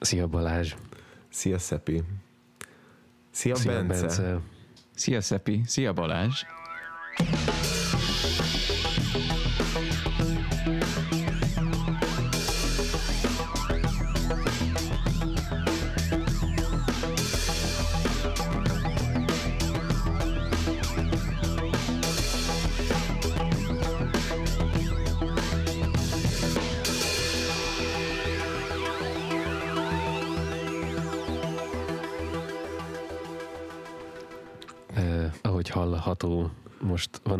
[0.00, 0.74] Szia Balázs!
[1.28, 2.02] Szia Szepi!
[3.30, 4.00] Szia, Szia Bence!
[4.00, 4.40] Bence!
[4.94, 5.62] Szia Szepi!
[5.66, 6.44] Szia Balázs!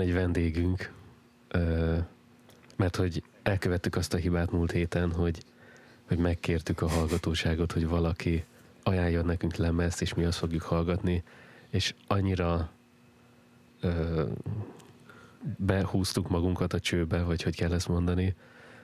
[0.09, 0.93] Egy vendégünk,
[2.77, 5.43] mert hogy elkövettük azt a hibát múlt héten, hogy,
[6.07, 8.45] hogy megkértük a hallgatóságot, hogy valaki
[8.83, 11.23] ajánljon nekünk lemezt, és mi azt fogjuk hallgatni,
[11.71, 12.71] és annyira
[13.81, 14.25] eh,
[15.57, 18.35] behúztuk magunkat a csőbe, vagy hogy kell ezt mondani,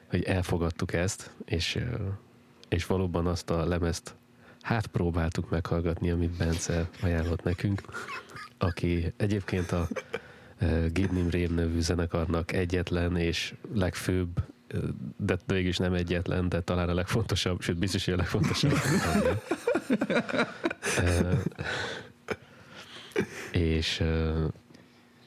[0.07, 1.85] hogy elfogadtuk ezt, és,
[2.69, 4.15] és valóban azt a lemezt
[4.61, 7.83] hát próbáltuk meghallgatni, amit Bence ajánlott nekünk,
[8.59, 9.89] aki egyébként a
[10.93, 14.43] Gidnim Rém nevű zenekarnak egyetlen és legfőbb,
[15.17, 18.73] de végül is nem egyetlen, de talán a legfontosabb, sőt biztos, hogy a legfontosabb.
[23.53, 24.03] és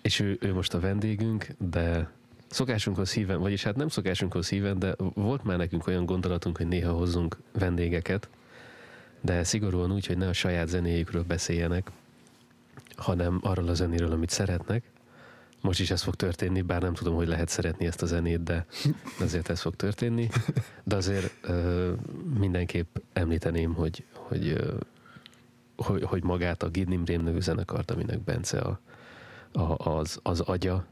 [0.07, 2.09] és ő, ő most a vendégünk, de
[2.49, 6.91] szokásunkhoz híven, vagyis hát nem szokásunkhoz híven, de volt már nekünk olyan gondolatunk, hogy néha
[6.91, 8.29] hozzunk vendégeket,
[9.21, 11.91] de szigorúan úgy, hogy ne a saját zenéjükről beszéljenek,
[12.95, 14.83] hanem arról a zenéről, amit szeretnek.
[15.67, 18.65] Most is ez fog történni, bár nem tudom, hogy lehet szeretni ezt a zenét, de
[19.19, 20.29] azért ez fog történni.
[20.83, 21.91] De azért ö,
[22.39, 24.73] mindenképp említeném, hogy, hogy, ö,
[25.75, 28.79] hogy, hogy magát a Gidnim Rém nevű zenekart, aminek Bence a,
[29.51, 30.85] a, az, az agya,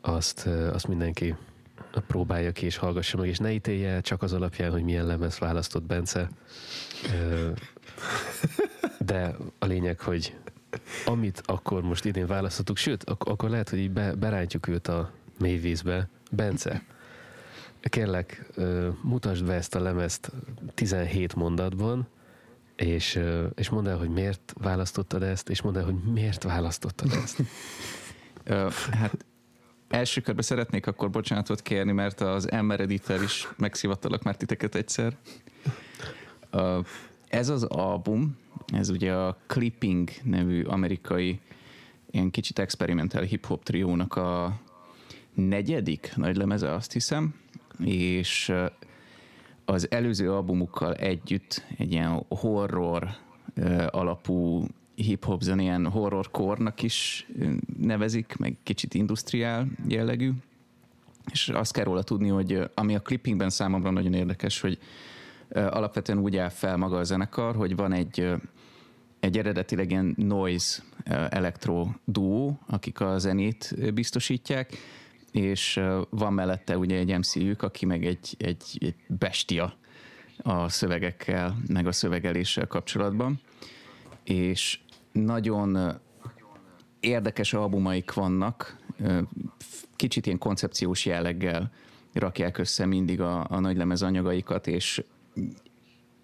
[0.00, 1.34] azt, azt mindenki
[2.06, 5.82] próbálja ki és hallgassa meg, és ne ítélje csak az alapján, hogy milyen lemez választott
[5.82, 6.30] Bence.
[8.98, 10.36] De a lényeg, hogy
[11.04, 15.10] amit akkor most idén választottuk, sőt, ak- akkor lehet, hogy így be, berántjuk őt a
[15.38, 16.08] mély vízbe.
[16.30, 16.82] Bence,
[17.80, 18.46] kérlek,
[19.02, 20.32] mutasd be ezt a lemezt
[20.74, 22.08] 17 mondatban,
[22.76, 23.20] és,
[23.54, 27.42] és mondd el, hogy miért választottad ezt, és mondd el, hogy miért választottad ezt.
[28.90, 29.24] Hát
[29.88, 35.16] első körben szeretnék akkor bocsánatot kérni, mert az Emmeredittel is megszivattalak már titeket egyszer.
[37.32, 41.40] Ez az album, ez ugye a Clipping nevű amerikai
[42.10, 44.60] ilyen kicsit experimental hip-hop triónak a
[45.34, 47.34] negyedik nagy lemeze, azt hiszem,
[47.84, 48.52] és
[49.64, 53.08] az előző albumukkal együtt egy ilyen horror
[53.90, 57.26] alapú hip-hop zen, ilyen horrorcore-nak is
[57.78, 60.30] nevezik, meg kicsit industriál jellegű.
[61.30, 64.78] És azt kell róla tudni, hogy ami a clippingben számomra nagyon érdekes, hogy
[65.54, 68.32] alapvetően úgy áll fel maga a zenekar, hogy van egy,
[69.20, 70.82] egy eredetileg ilyen noise
[71.28, 74.76] elektro duó, akik a zenét biztosítják,
[75.32, 75.80] és
[76.10, 79.74] van mellette ugye egy MC-jük, aki meg egy, egy, egy bestia
[80.42, 83.40] a szövegekkel, meg a szövegeléssel kapcsolatban.
[84.24, 84.80] És
[85.12, 86.00] nagyon
[87.00, 88.76] érdekes albumaik vannak,
[89.96, 91.72] kicsit ilyen koncepciós jelleggel
[92.12, 95.02] rakják össze mindig a, a nagylemez anyagaikat, és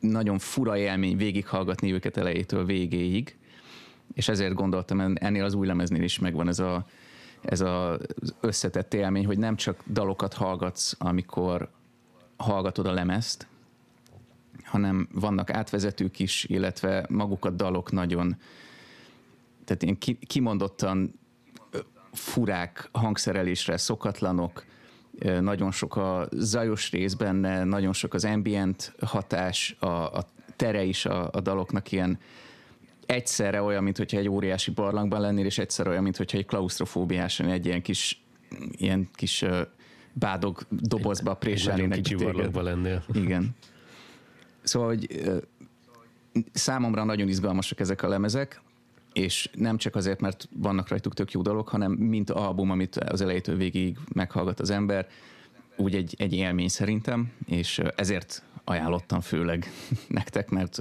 [0.00, 3.36] nagyon fura élmény végighallgatni őket elejétől végéig,
[4.14, 6.86] és ezért gondoltam, en- ennél az új lemeznél is megvan ez a
[7.42, 11.70] ez az összetett élmény, hogy nem csak dalokat hallgatsz, amikor
[12.36, 13.46] hallgatod a lemezt,
[14.64, 18.36] hanem vannak átvezetők is, illetve maguk a dalok nagyon,
[19.64, 21.20] tehát ilyen ki- kimondottan
[22.12, 24.64] furák hangszerelésre, szokatlanok,
[25.40, 30.24] nagyon sok a zajos rész benne, nagyon sok az ambient hatás, a, a
[30.56, 32.18] tere is a, a daloknak ilyen
[33.06, 37.48] egyszerre olyan, mint hogyha egy óriási barlangban lennél, és egyszerre olyan, mint hogyha egy klaustrofóbiásan
[37.48, 38.22] egy ilyen kis,
[38.70, 39.44] ilyen kis
[40.12, 42.32] bádog dobozba Egy préselnének kicsi téged.
[42.32, 43.04] barlangban lennél.
[43.12, 43.56] Igen.
[44.62, 45.30] Szóval, hogy
[46.52, 48.60] számomra nagyon izgalmasak ezek a lemezek,
[49.18, 53.20] és nem csak azért, mert vannak rajtuk tök jó dalok, hanem mint album, amit az
[53.20, 55.08] elejétől végig meghallgat az ember,
[55.76, 59.72] úgy egy, egy élmény szerintem, és ezért ajánlottam főleg
[60.08, 60.78] nektek, mert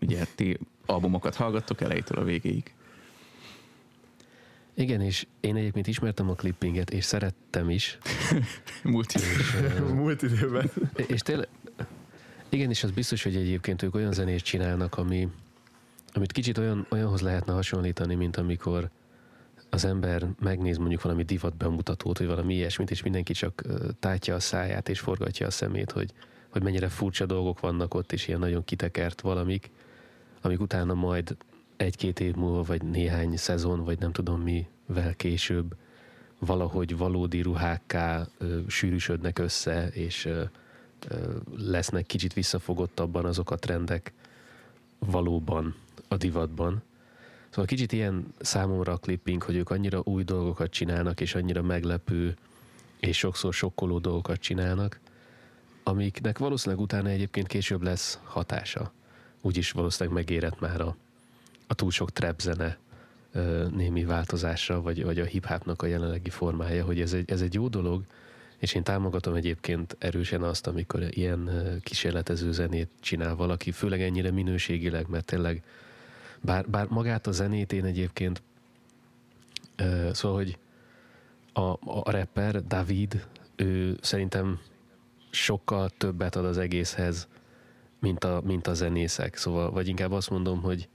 [0.00, 2.74] ugye ti albumokat hallgattok elejétől a végéig.
[4.74, 7.98] Igen, és én egyébként ismertem a clippinget, és szerettem is.
[8.82, 10.70] Múlt ö, Múlt időben.
[11.06, 11.48] És tényleg,
[12.48, 15.28] igen, és az biztos, hogy egyébként ők olyan zenét csinálnak, ami,
[16.14, 18.90] amit kicsit olyan, olyanhoz lehetne hasonlítani, mint amikor
[19.70, 23.62] az ember megnéz mondjuk valami divat bemutatót, vagy valami ilyesmit, és mindenki csak
[24.00, 26.12] tátja a száját és forgatja a szemét, hogy
[26.54, 29.70] hogy mennyire furcsa dolgok vannak ott, és ilyen nagyon kitekert valamik,
[30.40, 31.36] amik utána majd
[31.76, 35.76] egy-két év múlva, vagy néhány szezon, vagy nem tudom mivel később
[36.38, 40.42] valahogy valódi ruhákká ö, sűrűsödnek össze, és ö,
[41.08, 44.12] ö, lesznek kicsit visszafogottabban azok a trendek
[44.98, 45.74] valóban
[46.14, 46.82] a divatban.
[47.48, 52.36] Szóval kicsit ilyen számomra a clipping, hogy ők annyira új dolgokat csinálnak, és annyira meglepő,
[53.00, 55.00] és sokszor sokkoló dolgokat csinálnak,
[55.82, 58.92] amiknek valószínűleg utána egyébként később lesz hatása.
[59.40, 60.96] Úgyis valószínűleg megérett már a,
[61.66, 62.78] a túl sok trap zene
[63.74, 67.68] némi változása, vagy, vagy a hip-hopnak a jelenlegi formája, hogy ez egy, ez egy jó
[67.68, 68.02] dolog,
[68.58, 71.50] és én támogatom egyébként erősen azt, amikor ilyen
[71.82, 75.62] kísérletező zenét csinál valaki, főleg ennyire minőségileg, mert tényleg
[76.44, 78.42] bár, bár magát a zenét én egyébként
[79.76, 80.58] ö, szóval, hogy
[81.52, 83.26] a, a rapper David,
[83.56, 84.60] ő szerintem
[85.30, 87.28] sokkal többet ad az egészhez,
[87.98, 89.36] mint a, mint a zenészek.
[89.36, 90.88] Szóval, vagy inkább azt mondom, hogy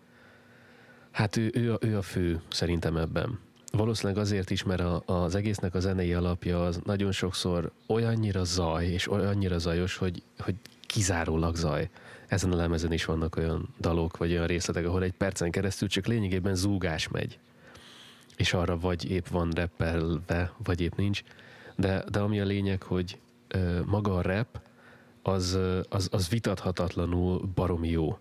[1.11, 3.39] hát ő, ő, a, ő a fő szerintem ebben.
[3.71, 8.85] Valószínűleg azért is, mert a, az egésznek a zenei alapja az nagyon sokszor olyannyira zaj,
[8.85, 11.89] és olyannyira zajos, hogy, hogy kizárólag zaj.
[12.29, 16.05] Ezen a lemezen is vannak olyan dalok, vagy olyan részletek, ahol egy percen keresztül csak
[16.05, 17.39] lényegében zúgás megy.
[18.35, 21.23] És arra vagy épp van rappelve, vagy épp nincs.
[21.75, 24.61] De, de ami a lényeg, hogy ö, maga a rap,
[25.21, 25.59] az,
[25.89, 28.17] az, az vitathatatlanul baromi jó.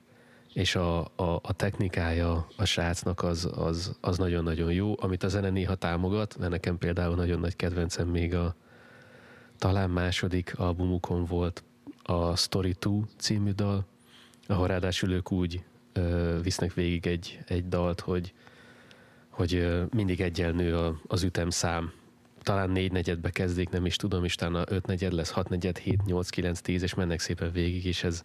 [0.52, 5.50] És a, a, a technikája a srácnak az, az, az nagyon-nagyon jó, amit a zene
[5.50, 8.54] néha támogat, mert nekem például nagyon nagy kedvencem még a
[9.58, 11.62] talán második albumukon volt
[12.02, 13.86] a Story 2 című dal,
[14.48, 18.32] ahol ráadásul ők úgy ö, visznek végig egy, egy dalt, hogy,
[19.28, 21.92] hogy ö, mindig egyel nő a, az ütemszám.
[22.42, 26.04] Talán négy negyedbe kezdik, nem is tudom, és utána öt negyed lesz, hat negyed, hét,
[26.04, 28.24] nyolc, kilenc, tíz, és mennek szépen végig, és ez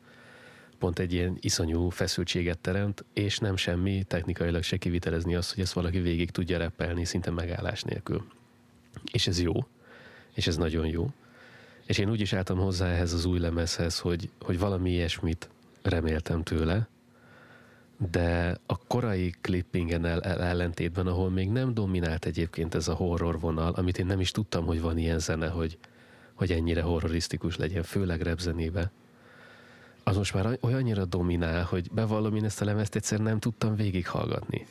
[0.80, 5.74] pont egy ilyen iszonyú feszültséget teremt, és nem semmi technikailag se kivitelezni azt, hogy ezt
[5.74, 8.26] valaki végig tudja reppelni szinte megállás nélkül.
[9.12, 9.54] És ez jó,
[10.34, 11.10] és ez nagyon jó.
[11.86, 15.50] És én úgy is álltam hozzá ehhez az új lemezhez, hogy, hogy valami ilyesmit
[15.84, 16.88] reméltem tőle,
[18.12, 23.40] de a korai clippingen el, el, ellentétben, ahol még nem dominált egyébként ez a horror
[23.40, 25.78] vonal, amit én nem is tudtam, hogy van ilyen zene, hogy,
[26.34, 28.92] hogy ennyire horrorisztikus legyen, főleg repzenébe,
[30.04, 34.66] az most már olyannyira dominál, hogy bevallom, én ezt a lemezt egyszer nem tudtam végighallgatni.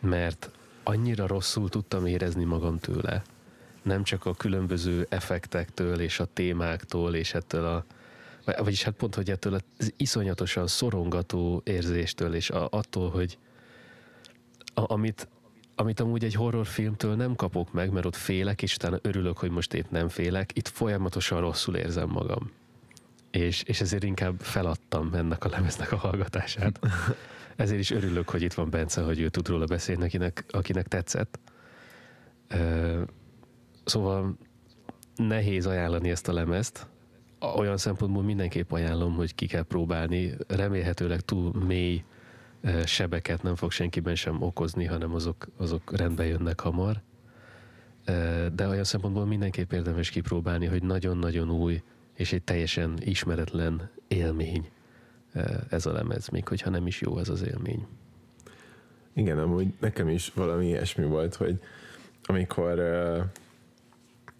[0.00, 0.50] Mert
[0.82, 3.22] annyira rosszul tudtam érezni magam tőle.
[3.82, 7.84] Nem csak a különböző effektektől és a témáktól és ettől a
[8.44, 13.38] vagyis hát pont, hogy ettől az iszonyatosan szorongató érzéstől, és a, attól, hogy
[14.74, 15.28] a, amit,
[15.74, 19.74] amit amúgy egy horrorfilmtől nem kapok meg, mert ott félek, és utána örülök, hogy most
[19.74, 22.50] épp nem félek, itt folyamatosan rosszul érzem magam.
[23.30, 26.80] És, és ezért inkább feladtam ennek a lemeznek a hallgatását.
[27.56, 31.38] Ezért is örülök, hogy itt van Bence, hogy ő tud róla beszélni, akinek, akinek tetszett.
[33.84, 34.36] Szóval
[35.16, 36.86] nehéz ajánlani ezt a lemezt,
[37.56, 40.34] olyan szempontból mindenképp ajánlom, hogy ki kell próbálni.
[40.48, 42.04] Remélhetőleg túl mély
[42.84, 47.02] sebeket nem fog senkiben sem okozni, hanem azok, azok rendbe jönnek hamar.
[48.54, 51.82] De olyan szempontból mindenképp érdemes kipróbálni, hogy nagyon-nagyon új
[52.14, 54.68] és egy teljesen ismeretlen élmény
[55.68, 57.86] ez a lemez, még hogyha nem is jó ez az élmény.
[59.12, 61.58] Igen, amúgy nekem is valami ilyesmi volt, hogy
[62.22, 62.78] amikor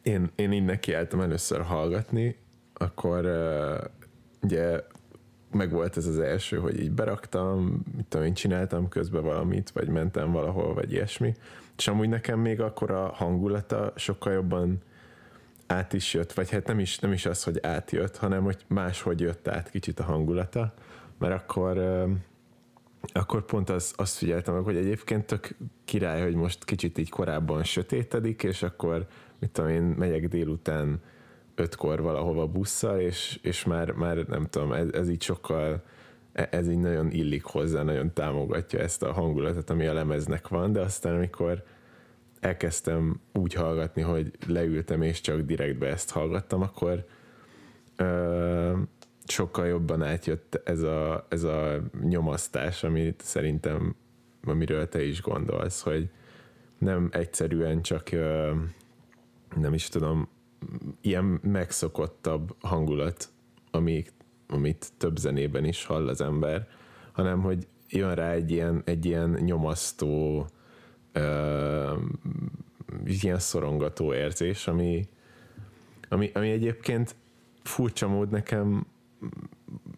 [0.03, 2.37] én, én így nekiálltam először hallgatni,
[2.75, 3.27] akkor
[4.43, 4.81] ugye
[5.51, 9.89] meg volt ez az első, hogy így beraktam, mit tudom én, csináltam közben valamit, vagy
[9.89, 11.35] mentem valahol, vagy ilyesmi.
[11.77, 14.83] És amúgy nekem még akkor a hangulata sokkal jobban
[15.67, 19.21] át is jött, vagy hát nem is, nem is az, hogy átjött, hanem hogy máshogy
[19.21, 20.75] jött át kicsit a hangulata,
[21.19, 21.79] mert akkor
[23.13, 27.65] akkor pont az, azt figyeltem meg, hogy egyébként tök király, hogy most kicsit így korábban
[27.65, 29.07] sötétedik, és akkor
[29.39, 31.01] mit tudom én, megyek délután
[31.55, 35.83] ötkor valahova busszal, és, és már, már nem tudom, ez, ez így sokkal
[36.35, 40.81] ez így nagyon illik hozzá, nagyon támogatja ezt a hangulatot, ami a lemeznek van, de
[40.81, 41.65] aztán amikor
[42.41, 47.05] elkezdtem úgy hallgatni, hogy leültem és csak direktbe ezt hallgattam, akkor
[47.97, 48.73] ö,
[49.27, 53.97] sokkal jobban átjött ez a, ez a nyomasztás, amit szerintem,
[54.45, 56.09] amiről te is gondolsz, hogy
[56.79, 58.53] nem egyszerűen csak ö,
[59.57, 60.29] nem is tudom,
[61.01, 63.29] ilyen megszokottabb hangulat,
[63.71, 64.05] ami,
[64.47, 66.69] amit több zenében is hall az ember,
[67.13, 70.47] hanem hogy jön rá egy ilyen, egy ilyen nyomasztó,
[71.15, 71.99] uh,
[73.05, 75.09] ilyen szorongató érzés, ami,
[76.09, 77.15] ami, ami egyébként
[77.63, 78.87] furcsa mód nekem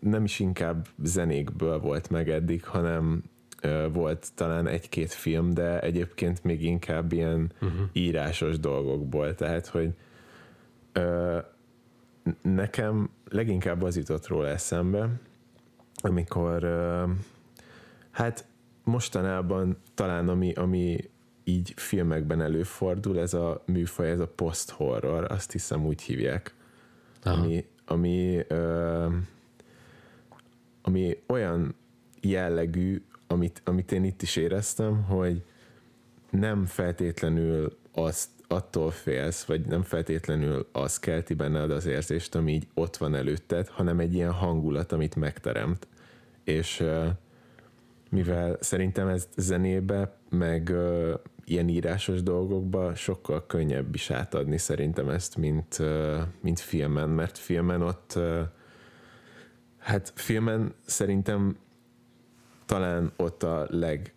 [0.01, 3.23] nem is inkább zenékből volt meg eddig, hanem
[3.93, 7.89] volt talán egy-két film, de egyébként még inkább ilyen uh-huh.
[7.93, 9.91] írásos dolgokból, tehát hogy ö,
[12.43, 15.11] nekem leginkább az jutott róla eszembe,
[15.95, 16.63] amikor
[18.11, 18.47] hát
[18.85, 21.11] mostanában talán ami, ami
[21.45, 26.55] így filmekben előfordul, ez a műfaj, ez a post-horror, azt hiszem úgy hívják,
[27.23, 27.37] Aha.
[27.37, 29.07] ami, ami, ö,
[30.83, 31.75] ami olyan
[32.21, 35.43] jellegű, amit, amit én itt is éreztem, hogy
[36.31, 42.69] nem feltétlenül azt attól félsz, vagy nem feltétlenül az kelti benned az érzést, ami így
[42.75, 45.87] ott van előtted, hanem egy ilyen hangulat, amit megteremt.
[46.45, 46.85] És
[48.11, 50.73] mivel szerintem ez zenébe, meg
[51.45, 55.79] ilyen írásos dolgokba sokkal könnyebb is átadni szerintem ezt, mint,
[56.41, 58.19] mint filmen, mert filmen ott
[59.87, 61.57] hát filmen szerintem
[62.67, 64.15] talán ott a leg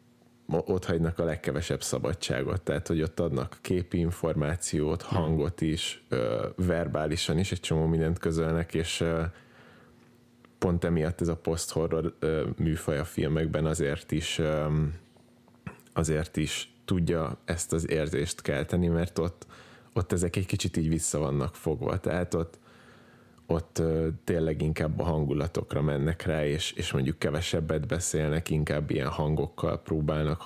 [0.51, 6.03] ott hagynak a legkevesebb szabadságot, tehát hogy ott adnak képi információt, hangot is,
[6.55, 9.03] verbálisan is egy csomó mindent közölnek, és
[10.57, 12.15] pont emiatt ez a post-horror
[12.57, 14.41] műfaj a filmekben azért is
[15.93, 19.45] azért is tudja ezt az érzést kelteni, mert ott,
[19.93, 22.59] ott ezek egy kicsit így vissza vannak fogva, tehát ott
[23.51, 23.81] ott
[24.23, 30.43] tényleg inkább a hangulatokra mennek rá, és, és mondjuk kevesebbet beszélnek, inkább ilyen hangokkal próbálnak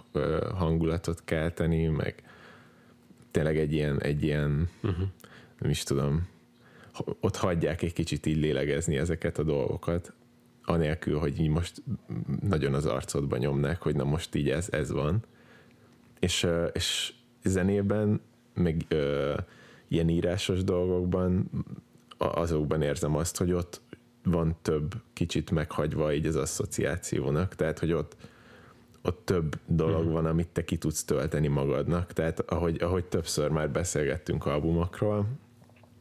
[0.55, 2.23] hangulatot kelteni, meg
[3.31, 5.07] tényleg egy ilyen, egy ilyen uh-huh.
[5.59, 6.27] nem is tudom,
[7.19, 10.13] ott hagyják egy kicsit így lélegezni ezeket a dolgokat,
[10.65, 11.83] anélkül, hogy így most
[12.41, 15.23] nagyon az arcodba nyomnák, hogy na most így ez, ez van.
[16.19, 18.21] És, és zenében,
[18.53, 19.33] meg ö,
[19.87, 21.49] ilyen írásos dolgokban
[22.31, 23.81] azokban érzem azt, hogy ott
[24.23, 28.15] van több kicsit meghagyva így az asszociációnak, tehát hogy ott,
[29.01, 33.71] ott több dolog van, amit te ki tudsz tölteni magadnak, tehát ahogy, ahogy többször már
[33.71, 35.27] beszélgettünk albumokról,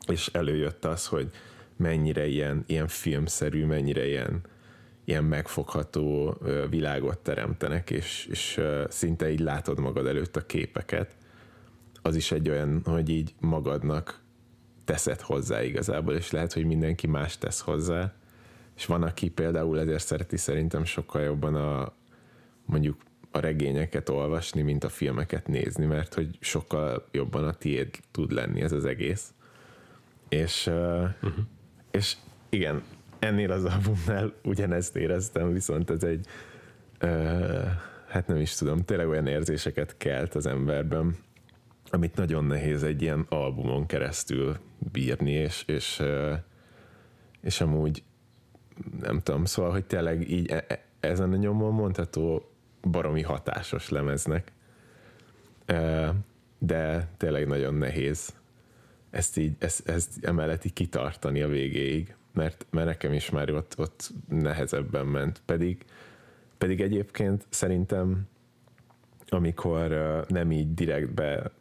[0.07, 1.31] és előjött az, hogy
[1.77, 4.41] mennyire ilyen, ilyen filmszerű, mennyire ilyen,
[5.05, 6.37] ilyen megfogható
[6.71, 11.17] világot teremtenek, és, és szinte így látod magad előtt a képeket.
[12.03, 14.22] Az is egy olyan, hogy így magadnak
[14.85, 18.13] teszed hozzá igazából, és lehet, hogy mindenki más tesz hozzá,
[18.77, 21.93] és van, aki például ezért szereti szerintem sokkal jobban a
[22.65, 22.97] mondjuk
[23.31, 28.61] a regényeket olvasni, mint a filmeket nézni, mert hogy sokkal jobban a tiéd tud lenni
[28.61, 29.33] ez az egész.
[30.29, 31.45] És, uh-huh.
[31.91, 32.17] és
[32.49, 32.83] igen,
[33.19, 36.27] ennél az albumnál ugyanezt éreztem, viszont ez egy
[37.03, 37.67] uh,
[38.09, 41.17] hát nem is tudom, tényleg olyan érzéseket kelt az emberben,
[41.93, 44.57] amit nagyon nehéz egy ilyen albumon keresztül
[44.93, 46.03] bírni, és, és,
[47.41, 48.03] és amúgy
[49.01, 52.51] nem tudom, szóval, hogy tényleg így e, e, ezen a nyomon mondható
[52.83, 54.53] baromi hatásos lemeznek,
[56.59, 58.35] de tényleg nagyon nehéz
[59.11, 63.75] ezt így, ezt, ezt emellett így kitartani a végéig, mert, mert nekem is már ott,
[63.79, 65.85] ott nehezebben ment, pedig,
[66.59, 68.29] pedig egyébként szerintem
[69.29, 69.91] amikor
[70.29, 71.53] nem így direktbe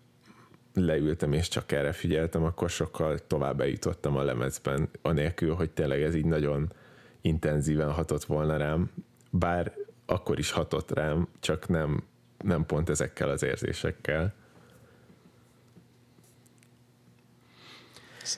[0.74, 6.16] leültem és csak erre figyeltem, akkor sokkal tovább eljutottam a lemezben, anélkül, hogy tényleg ez
[6.16, 6.74] így nagyon
[7.22, 8.92] intenzíven hatott volna rám,
[9.30, 9.74] bár
[10.06, 12.04] akkor is hatott rám, csak nem,
[12.44, 14.34] nem pont ezekkel az érzésekkel.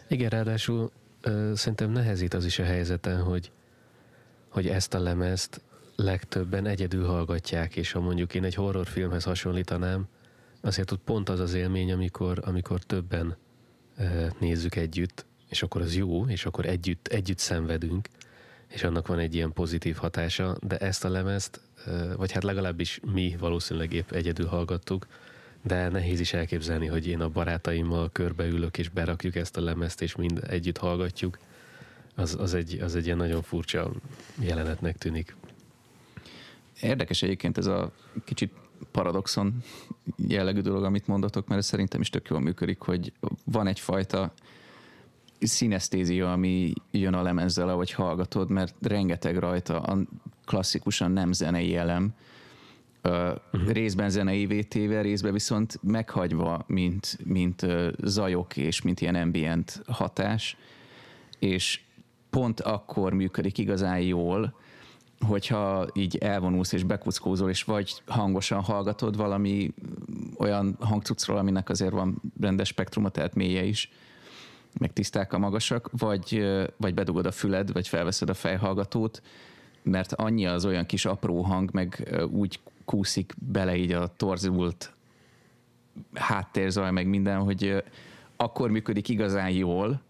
[0.08, 3.52] Igen, ráadásul ö, szerintem nehezít az is a helyzeten, hogy,
[4.50, 5.62] hogy ezt a lemezt
[5.96, 10.08] legtöbben egyedül hallgatják, és ha mondjuk én egy horrorfilmhez hasonlítanám,
[10.64, 13.36] azért ott pont az az élmény, amikor, amikor többen
[14.40, 18.08] nézzük együtt, és akkor az jó, és akkor együtt, együtt szenvedünk,
[18.68, 21.62] és annak van egy ilyen pozitív hatása, de ezt a lemezt,
[22.16, 25.08] vagy hát legalábbis mi valószínűleg épp egyedül hallgattuk,
[25.62, 30.16] de nehéz is elképzelni, hogy én a barátaimmal körbeülök, és berakjuk ezt a lemezt, és
[30.16, 31.40] mind együtt hallgatjuk.
[32.16, 33.92] Az, az, egy, az egy ilyen nagyon furcsa
[34.40, 35.36] jelenetnek tűnik.
[36.82, 37.92] Érdekes egyébként ez a
[38.24, 38.52] kicsit
[38.92, 39.54] paradoxon
[40.18, 43.14] jellegű dolog, amit mondatok, mert ez szerintem is tök jól működik, hogy
[43.44, 44.34] van egyfajta
[45.40, 49.98] színesztézia, ami jön a lemezzel, ahogy hallgatod, mert rengeteg rajta a
[50.46, 52.14] klasszikusan nem zenei elem,
[53.04, 53.72] uh-huh.
[53.72, 57.66] részben zenei vétéve, részben viszont meghagyva, mint, mint
[58.04, 60.58] zajok és mint ilyen ambient hatás,
[61.40, 61.82] és
[62.30, 64.56] pont akkor működik igazán jól,
[65.28, 69.74] hogyha így elvonulsz és bekuckózol, és vagy hangosan hallgatod valami
[70.38, 73.92] olyan hangcucról, aminek azért van rendes spektruma, tehát mélye is,
[74.80, 76.46] meg tiszták a magasak, vagy,
[76.78, 79.22] vagy bedugod a füled, vagy felveszed a fejhallgatót,
[79.84, 84.94] mert annyi az olyan kis apró hang, meg úgy kúszik bele így a torzult
[86.14, 87.84] háttérzaj, meg minden, hogy
[88.36, 90.02] akkor működik igazán jól,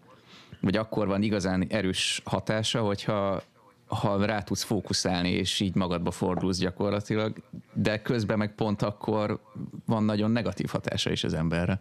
[0.60, 3.42] vagy akkor van igazán erős hatása, hogyha
[3.86, 7.36] ha rá tudsz fókuszálni, és így magadba fordulsz gyakorlatilag,
[7.72, 9.40] de közben meg pont akkor
[9.86, 11.80] van nagyon negatív hatása is az emberre.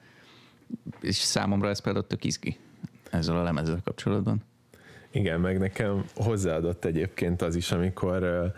[1.01, 2.57] És számomra ez például tök izgi
[3.09, 4.43] ezzel a lemezzel kapcsolatban.
[5.11, 8.51] Igen, meg nekem hozzáadott egyébként az is, amikor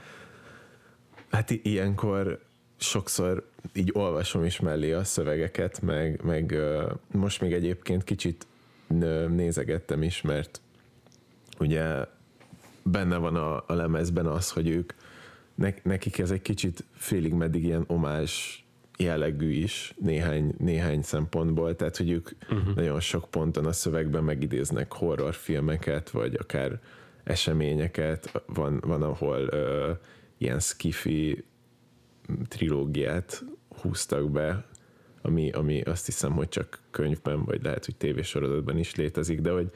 [1.32, 2.44] hát ilyenkor
[2.78, 6.56] sokszor így olvasom is mellé a szövegeket, meg, meg
[7.12, 8.48] most még egyébként kicsit
[9.30, 10.62] nézegettem is, mert
[11.60, 12.06] ugye
[12.90, 14.94] benne van a, a lemezben az, hogy ők
[15.56, 18.66] ne, nekik ez egy kicsit félig meddig ilyen omás
[18.98, 22.76] jellegű is néhány, néhány szempontból, tehát hogy ők uh-huh.
[22.76, 26.80] nagyon sok ponton a szövegben megidéznek horrorfilmeket, vagy akár
[27.24, 29.98] eseményeket, van, van ahol uh,
[30.38, 31.44] ilyen skifi
[32.48, 33.44] trilógiát
[33.82, 34.66] húztak be,
[35.22, 39.72] ami, ami azt hiszem, hogy csak könyvben, vagy lehet, hogy tévésorozatban is létezik, de hogy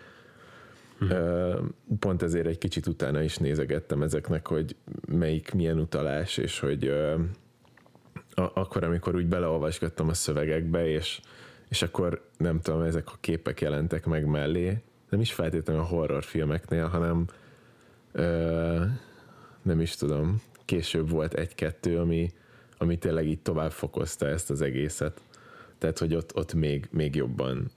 [1.00, 1.76] hmm.
[2.00, 4.76] pont ezért egy kicsit utána is nézegettem ezeknek, hogy
[5.08, 6.94] melyik milyen utalás, és hogy
[8.36, 11.20] akkor, amikor úgy beleolvasgattam a szövegekbe, és,
[11.70, 16.88] és akkor nem tudom, ezek a képek jelentek meg mellé, nem is feltétlenül a horrorfilmeknél,
[16.88, 17.26] hanem
[18.12, 18.84] ö,
[19.62, 22.32] nem is tudom, később volt egy-kettő, ami,
[22.78, 25.22] ami tényleg így tovább fokozta ezt az egészet.
[25.78, 27.72] Tehát, hogy ott, ott még, még jobban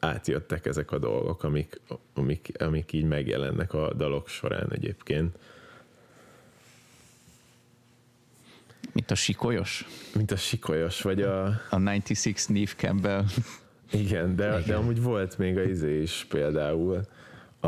[0.00, 1.80] átjöttek ezek a dolgok, amik,
[2.14, 5.36] amik, amik így megjelennek a dalok során egyébként.
[8.92, 9.86] Mint a sikolyos?
[10.14, 11.44] Mint a sikolyos, vagy a...
[11.70, 13.24] A 96 Neve Campbell.
[13.92, 14.62] Igen, de, Igen.
[14.66, 17.00] de amúgy volt még a izé is például
[17.60, 17.66] a,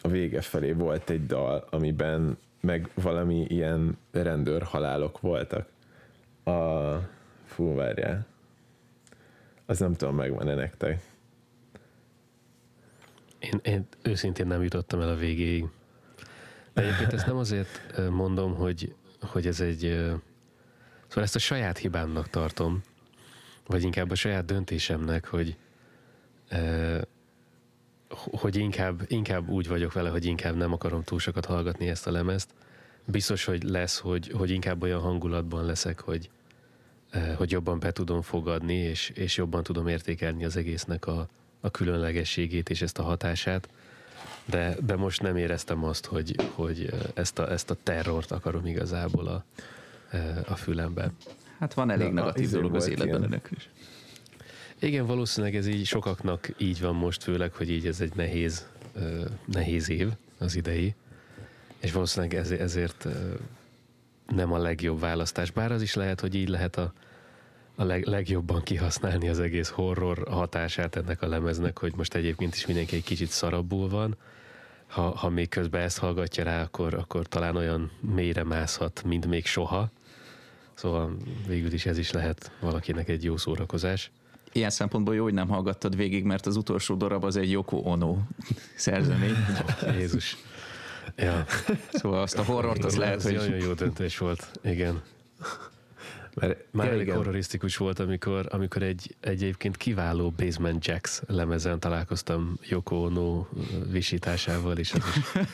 [0.00, 5.68] a vége felé volt egy dal, amiben meg valami ilyen rendőr halálok voltak.
[6.44, 6.50] A,
[7.44, 8.26] fú, várjál.
[9.66, 11.00] Az nem tudom, megvan-e nektek.
[13.44, 15.64] Én, én őszintén nem jutottam el a végéig.
[16.72, 19.80] De egyébként ezt nem azért mondom, hogy, hogy ez egy...
[21.08, 22.82] Szóval ezt a saját hibámnak tartom,
[23.66, 25.56] vagy inkább a saját döntésemnek, hogy
[28.30, 32.10] hogy inkább, inkább úgy vagyok vele, hogy inkább nem akarom túl sokat hallgatni ezt a
[32.10, 32.50] lemezt.
[33.04, 36.30] Biztos, hogy lesz, hogy, hogy inkább olyan hangulatban leszek, hogy,
[37.36, 41.28] hogy jobban be tudom fogadni, és, és jobban tudom értékelni az egésznek a,
[41.64, 43.68] a különlegességét és ezt a hatását.
[44.44, 49.26] De, de most nem éreztem azt, hogy, hogy ezt, a, ezt a terrort akarom igazából
[49.26, 49.44] a,
[50.46, 51.12] a fülembe.
[51.58, 53.68] Hát van elég negatív dolog az életben ennek is.
[54.78, 58.68] Igen, valószínűleg ez így sokaknak így van most, főleg, hogy így ez egy nehéz,
[59.44, 60.94] nehéz év az idei,
[61.78, 63.06] és valószínűleg ezért
[64.26, 65.50] nem a legjobb választás.
[65.50, 66.92] Bár az is lehet, hogy így lehet a,
[67.74, 72.66] a leg, legjobban kihasználni az egész horror hatását ennek a lemeznek, hogy most egyébként is
[72.66, 74.16] mindenki egy kicsit szarabbul van.
[74.86, 79.46] Ha, ha még közben ezt hallgatja rá, akkor, akkor talán olyan mélyre mászhat, mint még
[79.46, 79.90] soha.
[80.74, 84.10] Szóval végül is ez is lehet valakinek egy jó szórakozás.
[84.52, 88.18] Ilyen szempontból jó, hogy nem hallgattad végig, mert az utolsó darab az egy Yoko Ono
[88.76, 89.34] szerzemény.
[89.92, 90.36] Jézus.
[91.16, 91.44] Ja.
[91.92, 93.34] Szóval azt a horrort az lehet, hogy...
[93.34, 95.02] Nagyon jó döntés volt, igen.
[96.34, 97.16] Mert Már elég igen.
[97.16, 103.46] horrorisztikus volt, amikor, amikor egy egyébként kiváló Basement Jacks lemezen találkoztam Yoko Ono
[103.90, 105.44] visításával, és ez is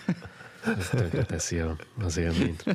[0.78, 2.64] ez tönkre teszi a, az élményt.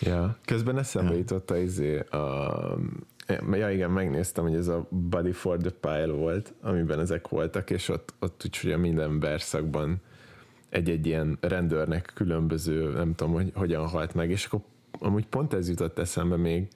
[0.00, 1.18] Ja, közben eszembe ja.
[1.18, 2.78] jutott a, izé, a,
[3.50, 7.88] ja igen, megnéztem, hogy ez a Body for the Pile volt, amiben ezek voltak, és
[7.88, 10.00] ott, ott úgy, a minden verszakban
[10.68, 14.60] egy-egy ilyen rendőrnek különböző, nem tudom, hogy hogyan halt meg, és akkor
[15.04, 16.68] amúgy pont ez jutott eszembe még,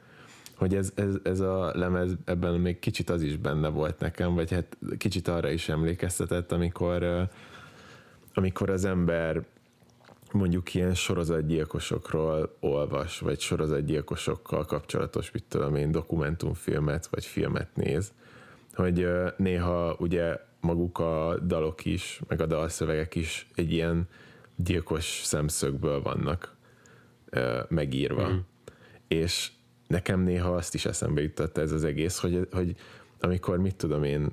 [0.54, 4.50] hogy ez, ez, ez a lemez, ebben még kicsit az is benne volt nekem, vagy
[4.50, 7.28] hát kicsit arra is emlékeztetett, amikor,
[8.34, 9.44] amikor az ember
[10.32, 18.12] mondjuk ilyen sorozatgyilkosokról olvas, vagy sorozatgyilkosokkal kapcsolatos, mit tudom én, dokumentumfilmet, vagy filmet néz,
[18.74, 24.08] hogy néha ugye maguk a dalok is, meg a dalszövegek is egy ilyen
[24.56, 26.56] gyilkos szemszögből vannak
[27.68, 28.28] megírva.
[28.28, 28.36] Mm.
[29.08, 29.50] És
[29.86, 32.76] nekem néha azt is eszembe jutott ez az egész, hogy, hogy
[33.20, 34.28] amikor mit tudom én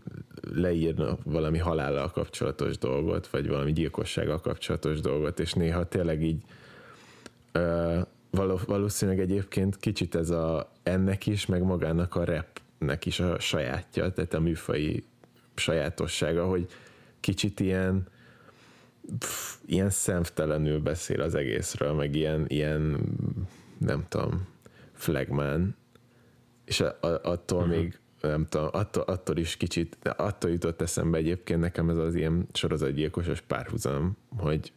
[0.53, 6.43] leírna valami halállal kapcsolatos dolgot, vagy valami gyilkossággal kapcsolatos dolgot, és néha tényleg így
[8.29, 14.11] való, valószínűleg egyébként kicsit ez a ennek is, meg magának a rapnek is a sajátja,
[14.11, 15.03] tehát a műfai
[15.55, 16.67] sajátossága, hogy
[17.19, 18.07] kicsit ilyen
[19.19, 22.99] pff, ilyen szemtelenül beszél az egészről, meg ilyen, ilyen
[23.77, 24.47] nem tudom,
[24.93, 25.75] flagman,
[26.65, 27.75] és a, a, attól uh-huh.
[27.75, 32.47] még nem tudom, attól, attól is kicsit, attól jutott eszembe egyébként nekem ez az ilyen
[32.53, 34.73] sorozatgyilkosos párhuzam, hogy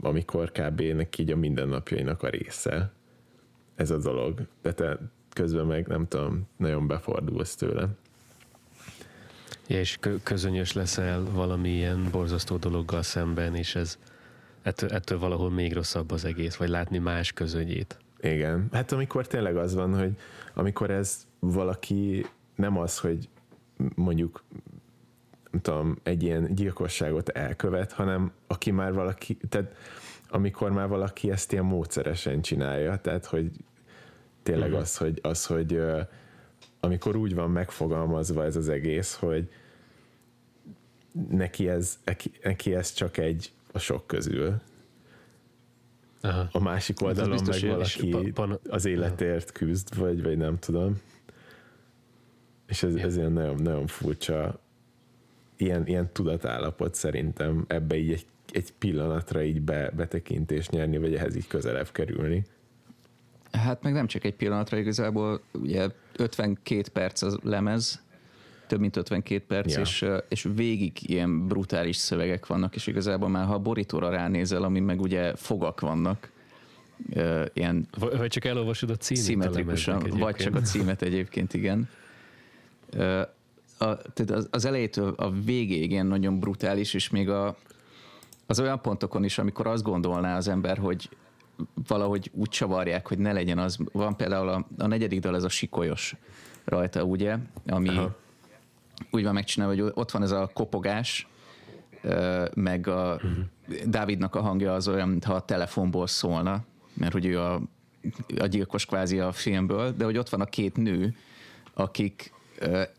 [0.00, 0.80] amikor kb.
[0.80, 2.92] neki így a mindennapjainak a része
[3.74, 4.98] ez a dolog, de te
[5.32, 7.88] közben meg nem tudom, nagyon befordulsz tőle.
[9.68, 13.98] Ja, és közönyös leszel valamilyen borzasztó dologgal szemben, és ez
[14.62, 17.98] ettől, ettől valahol még rosszabb az egész, vagy látni más közönyét.
[18.20, 18.68] Igen.
[18.72, 20.16] Hát amikor tényleg az van, hogy
[20.54, 23.28] amikor ez valaki nem az, hogy
[23.94, 24.44] mondjuk
[25.50, 29.74] nem tudom, egy ilyen gyilkosságot elkövet, hanem aki már valaki, tehát
[30.28, 33.50] amikor már valaki ezt ilyen módszeresen csinálja, tehát hogy
[34.42, 34.82] tényleg uh-huh.
[34.82, 35.80] az, hogy, az, hogy
[36.80, 39.48] amikor úgy van megfogalmazva ez az egész, hogy
[41.30, 41.98] neki ez,
[42.42, 44.60] neki ez csak egy a sok közül.
[46.20, 46.48] Aha.
[46.52, 48.32] A másik hát oldalon meg valaki
[48.68, 51.00] az életért küzd, vagy, vagy nem tudom.
[52.66, 54.60] És ez, ez ilyen nagyon, nagyon furcsa
[55.56, 61.36] ilyen, ilyen tudatállapot szerintem ebbe így egy, egy pillanatra így be, betekintést nyerni, vagy ehhez
[61.36, 62.44] így közelebb kerülni.
[63.56, 68.04] Hát meg nem csak egy pillanatra, igazából ugye 52 perc az lemez,
[68.66, 69.80] több mint 52 perc, ja.
[69.80, 74.80] és, és végig ilyen brutális szövegek vannak, és igazából már ha a borítóra ránézel, ami
[74.80, 76.30] meg ugye fogak vannak,
[77.52, 81.88] ilyen vagy csak elolvasod a címet szimmetrikusan, vagy csak a címet egyébként, igen.
[83.78, 87.56] A, tehát az, az elejétől a végéig ilyen nagyon brutális, és még a,
[88.46, 91.08] az olyan pontokon is, amikor azt gondolná az ember, hogy
[91.88, 93.78] valahogy úgy csavarják, hogy ne legyen az.
[93.92, 96.16] Van például a, a negyedik dal, ez a sikolyos
[96.64, 98.16] rajta, ugye, ami Aha.
[99.10, 101.28] úgy van megcsinálva, hogy ott van ez a kopogás,
[102.54, 103.44] meg a uh-huh.
[103.86, 106.64] Dávidnak a hangja az olyan, mintha a telefonból szólna,
[106.94, 107.60] mert hogy ő a,
[108.38, 111.16] a gyilkos kvázi a filmből, de hogy ott van a két nő,
[111.74, 112.32] akik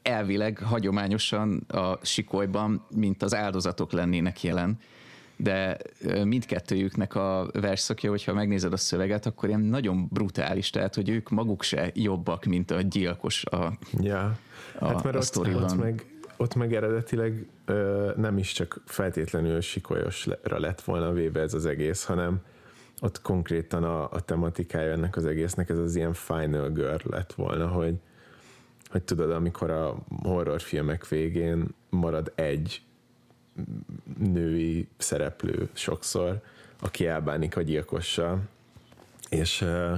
[0.02, 4.80] elvileg hagyományosan a sikolyban, mint az áldozatok lennének jelen,
[5.38, 5.78] de
[6.24, 11.64] mindkettőjüknek a versszakja, hogyha megnézed a szöveget, akkor ilyen nagyon brutális, tehát hogy ők maguk
[11.64, 14.38] se jobbak, mint a gyilkos a, ja.
[14.80, 16.06] a, hát mert a ott, ott, meg,
[16.38, 22.04] ott meg eredetileg ö, nem is csak feltétlenül sikolyosra lett volna véve ez az egész,
[22.04, 22.42] hanem
[23.02, 27.68] ott konkrétan a, a tematikája ennek az egésznek ez az ilyen final girl lett volna,
[27.68, 27.96] hogy,
[28.90, 32.82] hogy tudod, amikor a horrorfilmek végén marad egy
[34.18, 36.42] női szereplő sokszor,
[36.80, 38.42] aki elbánik a gyilkossal.
[39.30, 39.96] És uh,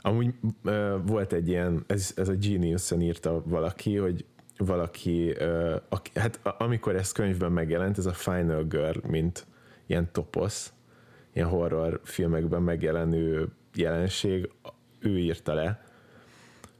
[0.00, 4.24] amúgy uh, volt egy ilyen, ez, ez a Genius-en írta valaki, hogy
[4.56, 9.46] valaki, uh, aki, hát amikor ez könyvben megjelent, ez a Final Girl, mint
[9.86, 10.72] ilyen toposz,
[11.32, 14.50] ilyen horror filmekben megjelenő jelenség,
[14.98, 15.86] ő írta le,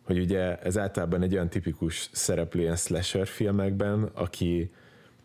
[0.02, 4.70] hogy ugye ez általában egy olyan tipikus szereplő ilyen slasher filmekben, aki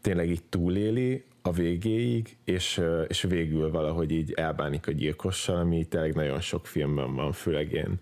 [0.01, 6.15] tényleg így túléli a végéig, és, és végül valahogy így elbánik a gyilkossal, ami tényleg
[6.15, 7.99] nagyon sok filmben van, főleg ilyen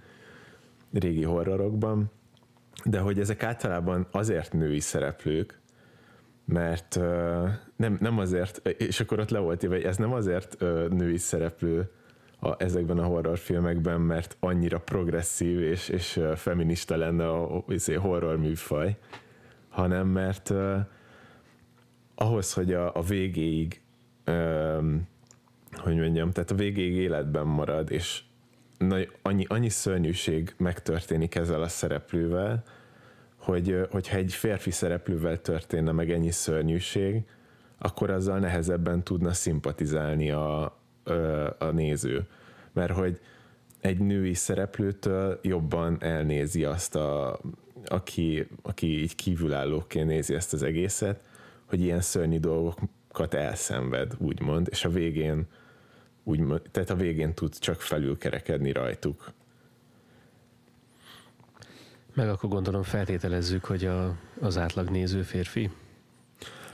[0.94, 2.12] régi horrorokban,
[2.86, 5.60] de hogy ezek általában azért női szereplők,
[6.46, 6.96] mert
[7.76, 10.60] nem, nem azért, és akkor ott le volt hogy ez nem azért
[10.90, 11.90] női szereplő
[12.40, 18.38] a, ezekben a horrorfilmekben, mert annyira progresszív és, és feminista lenne a, a, a horror
[18.38, 18.98] műfaj,
[19.70, 20.54] hanem mert
[22.22, 23.82] ahhoz, hogy a, a végéig
[24.28, 25.08] um,
[25.72, 28.22] hogy mondjam, tehát a végéig életben marad, és
[28.78, 32.64] nagy, annyi, annyi szörnyűség megtörténik ezzel a szereplővel,
[33.36, 37.24] hogy, hogyha egy férfi szereplővel történne meg ennyi szörnyűség,
[37.78, 40.64] akkor azzal nehezebben tudna szimpatizálni a,
[41.58, 42.28] a néző.
[42.74, 43.20] Mert hogy
[43.82, 47.40] egy női szereplőtől jobban elnézi azt, a,
[47.86, 51.29] aki, aki így kívülállóként nézi ezt az egészet,
[51.70, 55.48] hogy ilyen szörnyű dolgokat elszenved, úgymond, és a végén
[56.24, 59.32] úgymond, tehát a végén tud csak felülkerekedni rajtuk.
[62.14, 65.70] Meg akkor gondolom feltételezzük, hogy a, az átlag néző férfi?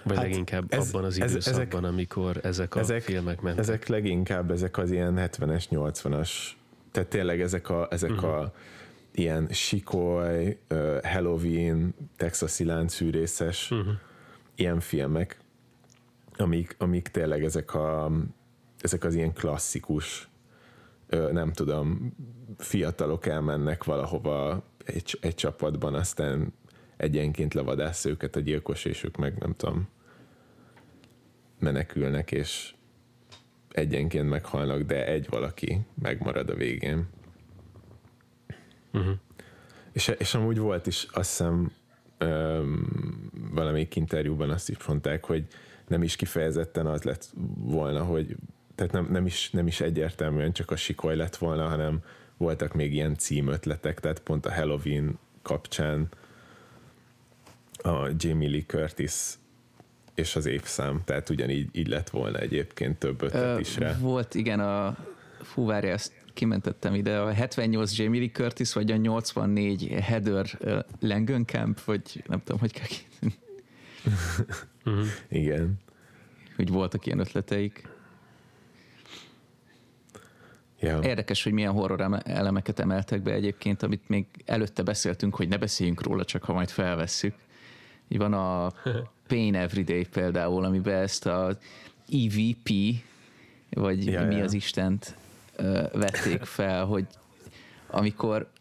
[0.03, 3.63] Vagy hát leginkább ez, abban az időszakban, ezek, amikor ezek a ezek, filmek mentek?
[3.63, 6.29] Ezek leginkább ezek az ilyen 70-es, 80-as,
[6.91, 8.34] tehát tényleg ezek a, ezek uh-huh.
[8.34, 8.53] a
[9.12, 10.58] ilyen sikoly,
[11.03, 13.93] Halloween, texasi láncűrészes uh-huh.
[14.55, 15.39] Ilyen filmek,
[16.37, 18.11] amik, amik tényleg ezek, a,
[18.81, 20.29] ezek az ilyen klasszikus,
[21.09, 22.15] nem tudom,
[22.57, 26.53] fiatalok elmennek valahova egy, egy csapatban, aztán
[26.97, 29.87] egyenként levadász őket a gyilkos, és ők meg nem tudom,
[31.59, 32.73] menekülnek, és
[33.69, 37.07] egyenként meghalnak, de egy valaki megmarad a végén.
[38.93, 39.15] Uh-huh.
[39.91, 41.71] És, és amúgy volt is, azt hiszem,
[43.51, 45.47] valamelyik interjúban azt is mondták, hogy
[45.88, 48.36] nem is kifejezetten az lett volna, hogy
[48.75, 51.99] tehát nem, nem, is, nem is egyértelműen csak a sikoly lett volna, hanem
[52.38, 56.08] voltak még ilyen címötletek, tehát pont a Halloween kapcsán
[57.78, 59.13] a Jamie Lee Curtis
[60.15, 63.97] és az évszám, tehát ugyanígy így lett volna egyébként több ötlet is rá.
[63.97, 64.97] Volt, igen, a
[65.41, 70.45] fú, várja, ezt kimentettem ide, a 78 Jamie Lee Curtis, vagy a 84 Heather
[70.99, 72.87] Langenkamp, vagy nem tudom, hogy kell
[75.29, 75.79] Igen.
[76.55, 77.87] Hogy voltak ilyen ötleteik.
[80.79, 80.99] Ja.
[80.99, 86.01] Érdekes, hogy milyen horror elemeket emeltek be egyébként, amit még előtte beszéltünk, hogy ne beszéljünk
[86.01, 87.35] róla, csak ha majd felvesszük.
[88.07, 88.73] Így van a
[89.27, 91.57] Pain Everyday például, amiben ezt a
[92.11, 92.69] EVP,
[93.69, 94.43] vagy ja, mi ja.
[94.43, 95.15] az Istent
[95.93, 97.05] vették fel, hogy
[97.87, 98.51] amikor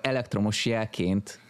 [0.00, 1.40] elektromos jelként,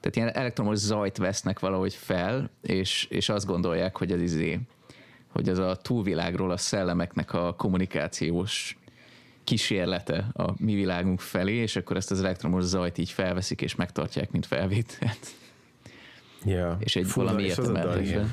[0.00, 4.60] tehát ilyen elektromos zajt vesznek valahogy fel, és, és azt gondolják, hogy az izé,
[5.28, 8.76] hogy az a túlvilágról a szellemeknek a kommunikációs
[9.44, 14.30] kísérlete a mi világunk felé, és akkor ezt az elektromos zajt így felveszik, és megtartják,
[14.30, 15.26] mint felvételt.
[16.44, 16.76] Ja.
[16.80, 18.26] És egy Fú, valami értelmet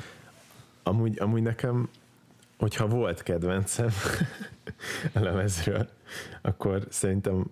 [0.82, 1.88] amúgy, amúgy nekem,
[2.58, 3.90] hogyha volt kedvencem
[5.14, 5.88] a lemezről,
[6.42, 7.44] akkor szerintem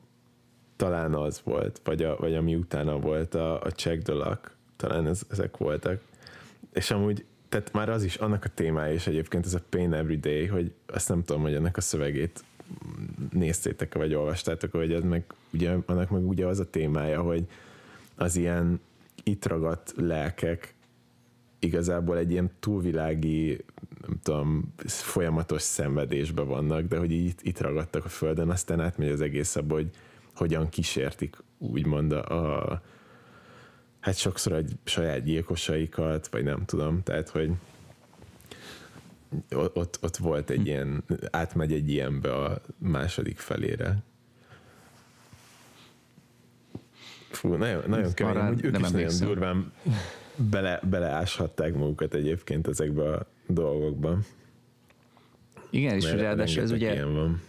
[0.77, 5.07] talán az volt, vagy, a, vagy ami utána volt a, a Check the Luck, talán
[5.07, 6.01] ez, ezek voltak.
[6.73, 10.19] És amúgy, tehát már az is, annak a témája is egyébként ez a Pain Every
[10.19, 12.45] Day, hogy azt nem tudom, hogy ennek a szövegét
[13.33, 17.47] néztétek vagy olvastátok, hogy ez meg, ugye, annak meg ugye az a témája, hogy
[18.15, 18.81] az ilyen
[19.23, 20.75] itt ragadt lelkek
[21.59, 23.65] igazából egy ilyen túlvilági,
[24.07, 29.21] nem tudom, folyamatos szenvedésben vannak, de hogy itt, itt ragadtak a földön, aztán átmegy az
[29.21, 29.91] egész abba, hogy
[30.35, 32.83] hogyan kísértik úgymond a, a
[34.01, 37.51] hát sokszor egy saját gyilkosaikat, vagy nem tudom, tehát hogy
[39.51, 40.67] ott, ott volt egy hm.
[40.67, 44.03] ilyen, átmegy egy ilyenbe a második felére.
[47.31, 49.73] Fú, nagyon, nagyon kemény, ők nem is nagyon durván
[50.37, 54.19] bele, beleáshatták magukat egyébként ezekbe a dolgokba.
[55.71, 57.41] Igen, és ráadásul ez ugye van.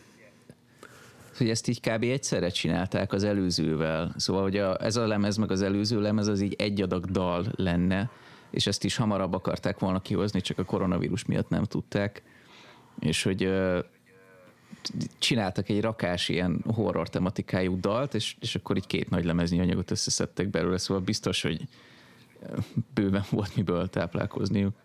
[1.38, 2.04] hogy ezt így kb.
[2.04, 4.14] egyszerre csinálták az előzővel.
[4.18, 7.46] Szóval, hogy a, ez a lemez meg az előző lemez az így egy adag dal
[7.56, 8.10] lenne,
[8.50, 12.24] és ezt is hamarabb akarták volna kihozni, csak a koronavírus miatt nem tudták.
[13.00, 13.52] És hogy
[15.20, 19.92] csináltak egy rakás ilyen horror tematikájú dalt, és, és akkor így két nagy lemezni anyagot
[19.92, 21.68] összeszedtek belőle, szóval biztos, hogy
[22.94, 24.76] bőven volt miből táplálkozniuk.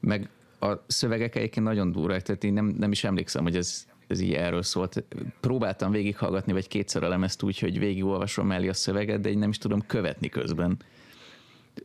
[0.00, 0.28] Meg
[0.60, 4.32] a szövegek egyébként nagyon durvák, tehát én nem, nem is emlékszem, hogy ez, ez így
[4.32, 5.04] erről szólt.
[5.40, 9.48] Próbáltam végighallgatni, vagy kétszer a lemezt úgy, hogy végigolvasom mellé a szöveget, de én nem
[9.48, 10.76] is tudom követni közben.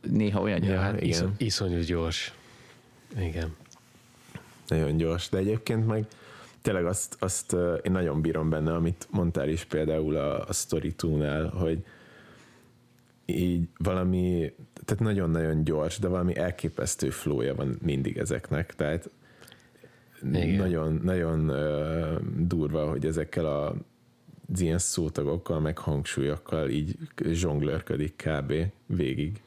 [0.02, 1.08] Néha olyan ja, hát igen.
[1.08, 2.32] Iszony, iszonyú gyors.
[3.18, 3.56] Igen.
[4.68, 6.06] Nagyon gyors, de egyébként meg
[6.62, 11.48] tényleg azt, azt én nagyon bírom benne, amit mondtál is például a, a Story nál
[11.48, 11.84] hogy
[13.26, 19.10] így valami, tehát nagyon-nagyon gyors, de valami elképesztő flója van mindig ezeknek, tehát
[20.22, 20.54] Igen.
[20.54, 23.74] nagyon, nagyon uh, durva, hogy ezekkel a
[24.52, 26.96] az ilyen szótagokkal, meg hangsúlyokkal így
[27.30, 28.52] zsonglőrködik kb.
[28.86, 29.40] végig.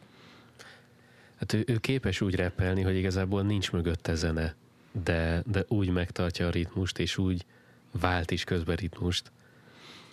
[1.36, 4.56] Hát ő, ő képes úgy repelni, hogy igazából nincs mögötte zene
[5.04, 7.46] de, de úgy megtartja a ritmust, és úgy
[7.92, 9.32] vált is közben ritmust,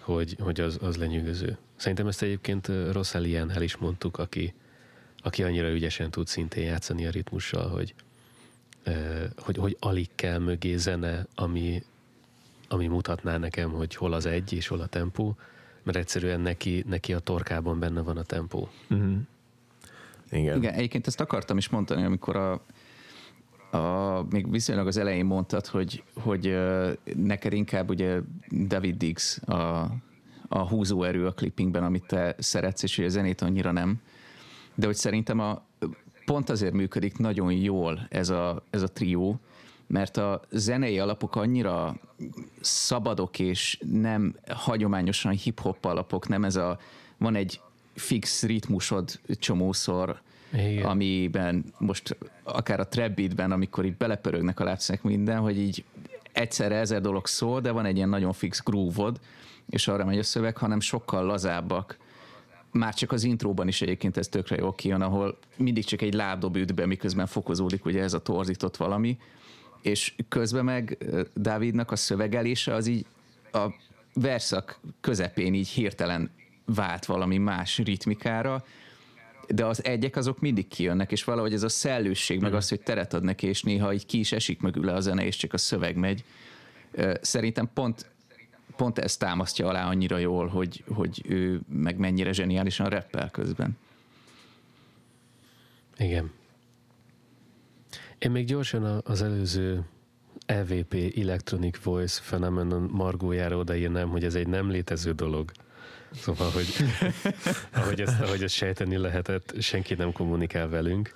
[0.04, 1.56] hogy, hogy az, az lenyűgöző.
[1.76, 4.54] Szerintem ezt egyébként Rosszalien el is mondtuk, aki,
[5.18, 7.94] aki annyira ügyesen tud szintén játszani a ritmussal, hogy,
[9.36, 11.82] hogy, hogy alig kell mögé zene, ami,
[12.68, 15.36] ami mutatná nekem, hogy hol az egy és hol a tempó,
[15.82, 18.68] mert egyszerűen neki, neki a torkában benne van a tempó.
[18.90, 19.16] Uh-huh.
[20.30, 20.56] Igen.
[20.56, 22.64] Igen, egyébként ezt akartam is mondani, amikor a,
[23.74, 26.56] a, még viszonylag az elején mondtad, hogy, hogy
[27.16, 28.20] neked inkább ugye
[28.66, 29.90] David Diggs a,
[30.48, 34.00] a húzóerő a clippingben, amit te szeretsz, és hogy a zenét annyira nem.
[34.74, 35.62] De hogy szerintem a,
[36.24, 39.40] pont azért működik nagyon jól ez a, ez a trió,
[39.86, 41.96] mert a zenei alapok annyira
[42.60, 46.78] szabadok, és nem hagyományosan hip-hop alapok, nem ez a,
[47.18, 47.60] van egy
[47.94, 50.20] fix ritmusod csomószor,
[50.52, 50.84] igen.
[50.84, 55.84] amiben most akár a trap amikor így belepörögnek a látszák minden, hogy így
[56.32, 59.12] egyszerre ezer dolog szól, de van egy ilyen nagyon fix groove
[59.70, 61.98] és arra megy a szöveg, hanem sokkal lazábbak
[62.74, 66.56] már csak az intróban is egyébként ez tökre jó kijön, ahol mindig csak egy lábdob
[66.56, 69.18] üt be, miközben fokozódik ugye ez a torzított valami,
[69.82, 70.98] és közben meg
[71.34, 73.06] Dávidnak a szövegelése az így
[73.52, 73.66] a
[74.14, 76.30] verszak közepén így hirtelen
[76.64, 78.64] vált valami más ritmikára,
[79.48, 83.12] de az egyek azok mindig kijönnek, és valahogy ez a szellősség, meg az, hogy teret
[83.12, 85.96] ad neki, és néha így ki is esik mögül a zene, és csak a szöveg
[85.96, 86.24] megy.
[87.20, 88.10] Szerintem pont,
[88.76, 93.78] pont ezt támasztja alá annyira jól, hogy, hogy ő meg mennyire zseniálisan reppel közben.
[95.98, 96.30] Igen.
[98.18, 99.84] Én még gyorsan az előző
[100.46, 105.50] EVP Electronic Voice Phenomenon margójára odaírnám, hogy ez egy nem létező dolog.
[106.20, 106.66] Szóval, hogy
[107.82, 111.14] ahogy, ezt, ahogy ezt sejteni lehetett, senki nem kommunikál velünk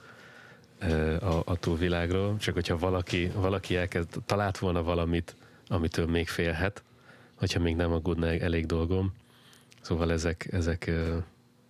[1.21, 5.35] a, a túlvilágról, csak hogyha valaki, valaki elkezd, talált volna valamit,
[5.69, 6.83] amitől még félhet,
[7.35, 9.15] hogyha még nem aggódna elég dolgom.
[9.81, 10.91] Szóval ezek, ezek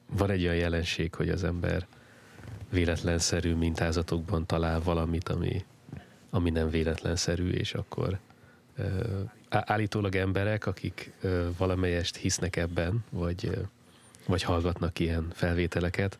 [0.06, 1.86] van egy olyan jelenség, hogy az ember
[2.70, 5.64] véletlenszerű mintázatokban talál valamit, ami,
[6.30, 8.18] ami nem véletlenszerű, és akkor
[9.48, 11.12] állítólag emberek, akik
[11.56, 13.68] valamelyest hisznek ebben, vagy,
[14.26, 16.18] vagy hallgatnak ilyen felvételeket,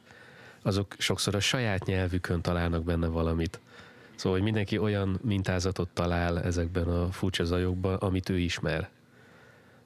[0.63, 3.61] azok sokszor a saját nyelvükön találnak benne valamit.
[4.15, 8.89] Szóval, hogy mindenki olyan mintázatot talál ezekben a furcsa zajokban, amit ő ismer.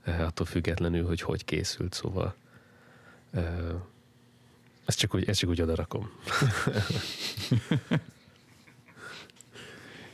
[0.05, 2.35] Attól függetlenül, hogy hogy készült, szóval
[4.85, 6.11] ezt csak úgy, ezt csak úgy odarakom.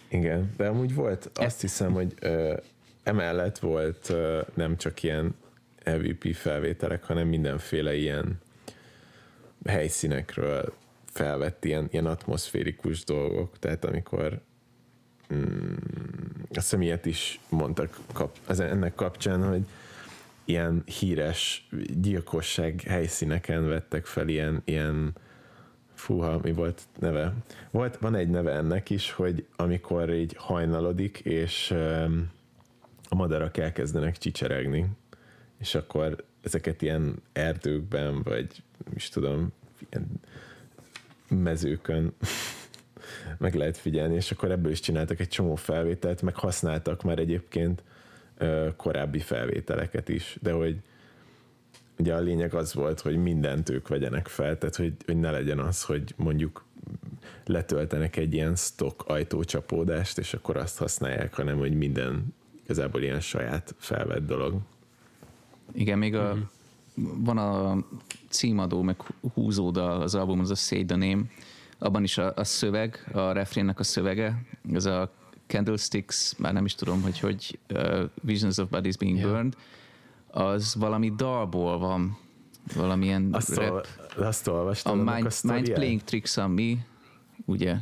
[0.08, 2.14] Igen, de amúgy volt, azt hiszem, hogy
[3.08, 4.12] emellett volt
[4.54, 5.34] nem csak ilyen
[5.82, 8.38] EVP felvételek, hanem mindenféle ilyen
[9.66, 10.74] helyszínekről
[11.12, 14.40] felvett ilyen, ilyen atmoszférikus dolgok, tehát amikor
[15.34, 15.74] mm,
[16.54, 19.62] azt hiszem is mondtak kap, az, ennek kapcsán, hogy
[20.44, 21.68] ilyen híres
[22.00, 25.12] gyilkosság helyszíneken vettek fel ilyen, ilyen
[25.94, 27.34] fúha, mi volt neve?
[27.70, 32.30] Volt, van egy neve ennek is, hogy amikor így hajnalodik, és um,
[33.08, 34.88] a madarak elkezdenek csicseregni,
[35.58, 38.62] és akkor ezeket ilyen erdőkben, vagy
[38.94, 39.52] is tudom,
[39.90, 40.06] ilyen
[41.28, 42.12] mezőkön
[43.38, 47.82] meg lehet figyelni, és akkor ebből is csináltak egy csomó felvételt, meg használtak már egyébként
[48.76, 50.76] korábbi felvételeket is, de hogy
[51.98, 55.58] ugye a lényeg az volt, hogy mindent ők vegyenek fel, tehát hogy, hogy ne legyen
[55.58, 56.64] az, hogy mondjuk
[57.44, 62.34] letöltenek egy ilyen stock ajtócsapódást, és akkor azt használják, hanem hogy minden
[62.68, 64.54] igazából ilyen saját felvett dolog.
[65.72, 67.24] Igen, még a, uh-huh.
[67.24, 67.84] van a
[68.28, 68.96] címadó, meg
[69.34, 71.22] húzóda az album, az a Say the Name,
[71.78, 75.12] abban is a, a szöveg, a refrénnek a szövege, ez a
[75.46, 79.30] Candlesticks, már nem is tudom, hogy hogy uh, Visions of Bodies Being yeah.
[79.30, 79.54] Burned,
[80.30, 82.18] az valami dalból van,
[82.74, 83.86] valamilyen azt rap.
[84.16, 85.08] Ol, azt olvastam.
[85.08, 86.72] A Mind, a mind Playing Tricks on Me,
[87.44, 87.76] ugye?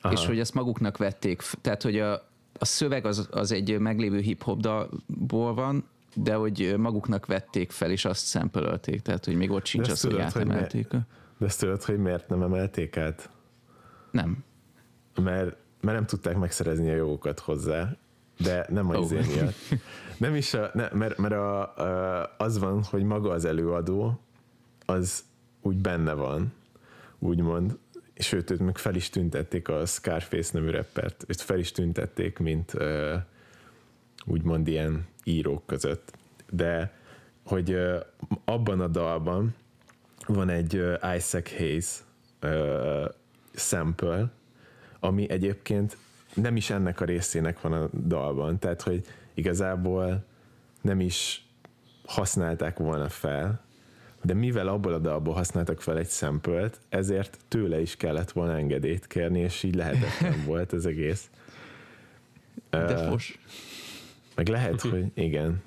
[0.00, 0.12] Aha.
[0.12, 2.31] És hogy ezt maguknak vették, tehát hogy a,
[2.62, 8.04] a szöveg az, az egy meglévő hip-hop dalból van, de hogy maguknak vették fel, és
[8.04, 10.90] azt szempelölték, tehát hogy még ott sincs az, hogy átemelték.
[10.90, 11.00] Hogy
[11.38, 13.30] de ezt tudod, hogy miért nem emelték át?
[14.10, 14.44] Nem.
[15.14, 17.96] Mert, mert nem tudták megszerezni a jogokat hozzá,
[18.38, 19.04] de nem a oh.
[19.04, 19.54] izé miatt.
[20.16, 24.20] Nem is, a, ne, mert, mert a, a, az van, hogy maga az előadó,
[24.86, 25.24] az
[25.62, 26.52] úgy benne van,
[27.18, 27.78] úgymond,
[28.14, 32.74] sőt, őt meg fel is tüntették a Scarface nevű rappert, őt fel is tüntették, mint
[32.74, 33.14] uh,
[34.26, 36.12] úgymond ilyen írók között.
[36.50, 36.92] De
[37.44, 37.76] hogy
[38.44, 39.54] abban a dalban
[40.26, 40.82] van egy
[41.16, 41.98] Isaac Hayes
[42.42, 43.04] uh,
[43.54, 44.32] sample,
[45.00, 45.96] ami egyébként
[46.34, 50.24] nem is ennek a részének van a dalban, tehát hogy igazából
[50.80, 51.46] nem is
[52.04, 53.64] használták volna fel,
[54.22, 59.06] de mivel abból a dalból használtak fel egy sample ezért tőle is kellett volna engedélyt
[59.06, 61.30] kérni, és így lehetetlen volt az egész.
[62.70, 63.38] De fos.
[64.34, 65.62] Meg lehet, hogy igen.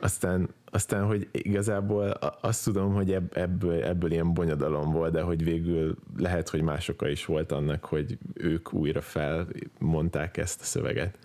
[0.00, 2.06] Aztán, aztán, hogy igazából
[2.40, 7.08] azt tudom, hogy ebből, ebből ilyen bonyodalom volt, de hogy végül lehet, hogy más oka
[7.08, 11.18] is volt annak, hogy ők újra felmondták ezt a szöveget.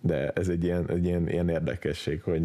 [0.00, 2.42] De ez egy ilyen, egy ilyen, ilyen érdekesség, hogy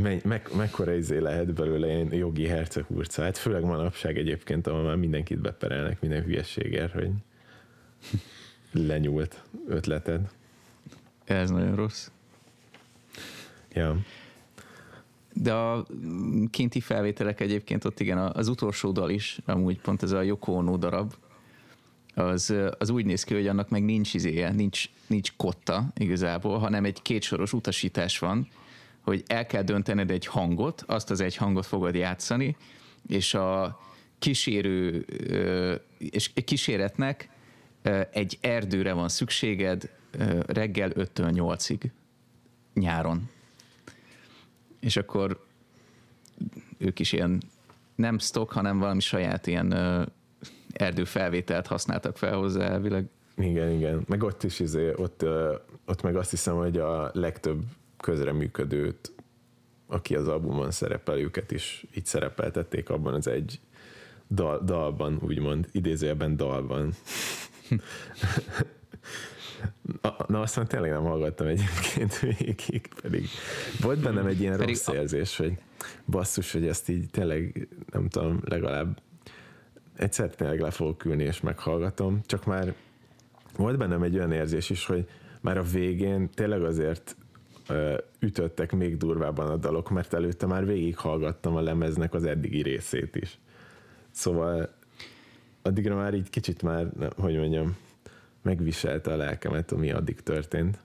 [0.00, 3.22] me, me, mekkora izé lehet belőle ilyen jogi hercehurca.
[3.22, 7.10] Hát főleg manapság egyébként, ahol már mindenkit beperelnek minden hülyességért, hogy
[8.72, 10.30] lenyúlt ötleted.
[11.24, 12.10] Ez nagyon rossz.
[13.72, 13.96] Ja.
[15.32, 15.86] De a
[16.50, 20.76] kinti felvételek egyébként ott igen, az utolsó dal is, amúgy pont ez a Yoko Ono
[20.76, 21.14] darab,
[22.14, 26.84] az, az úgy néz ki, hogy annak meg nincs izéje, nincs, nincs kotta igazából, hanem
[26.84, 28.48] egy kétsoros utasítás van,
[29.00, 32.56] hogy el kell döntened egy hangot, azt az egy hangot fogod játszani,
[33.08, 33.80] és a
[34.18, 35.04] kísérő
[35.98, 37.28] és kíséretnek
[37.82, 39.90] ö, egy erdőre van szükséged
[40.46, 41.90] reggel 5-től 8-ig
[42.74, 43.28] nyáron.
[44.80, 45.44] És akkor
[46.78, 47.42] ők is ilyen
[47.94, 49.72] nem stock, hanem valami saját ilyen
[50.72, 53.08] erdőfelvételt használtak fel hozzá elvileg.
[53.36, 54.04] Igen, igen.
[54.08, 55.24] Meg ott is izé, ott,
[55.86, 57.62] ott meg azt hiszem, hogy a legtöbb
[58.00, 59.12] közreműködőt,
[59.86, 63.60] aki az albumon szerepel, őket is így szerepeltették abban az egy
[64.30, 66.94] dal, dalban, úgymond, idézőjelben dalban.
[70.26, 73.26] Na, azt már tényleg nem hallgattam egyébként végig, pedig
[73.80, 74.94] volt bennem egy ilyen pedig rossz a...
[74.94, 75.58] érzés, hogy
[76.06, 79.00] basszus, hogy ezt így tényleg, nem tudom, legalább
[79.96, 82.74] egyszer tényleg le fogok ülni és meghallgatom, csak már
[83.56, 85.08] volt bennem egy olyan érzés is, hogy
[85.40, 87.16] már a végén tényleg azért
[88.18, 93.38] ütöttek még durvábban a dalok, mert előtte már végighallgattam a lemeznek az eddigi részét is.
[94.10, 94.74] Szóval
[95.62, 97.76] addigra már így kicsit már, hogy mondjam,
[98.42, 100.78] megviselte a lelkemet, ami addig történt.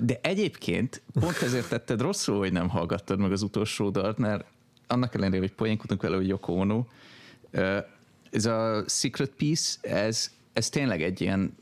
[0.00, 4.44] De egyébként pont ezért tetted rosszul, hogy nem hallgattad meg az utolsó dalt, mert
[4.86, 6.84] annak ellenére, hogy poénkodunk vele, hogy Yoko Ono,
[8.30, 11.56] ez a Secret Piece, ez, ez tényleg egy ilyen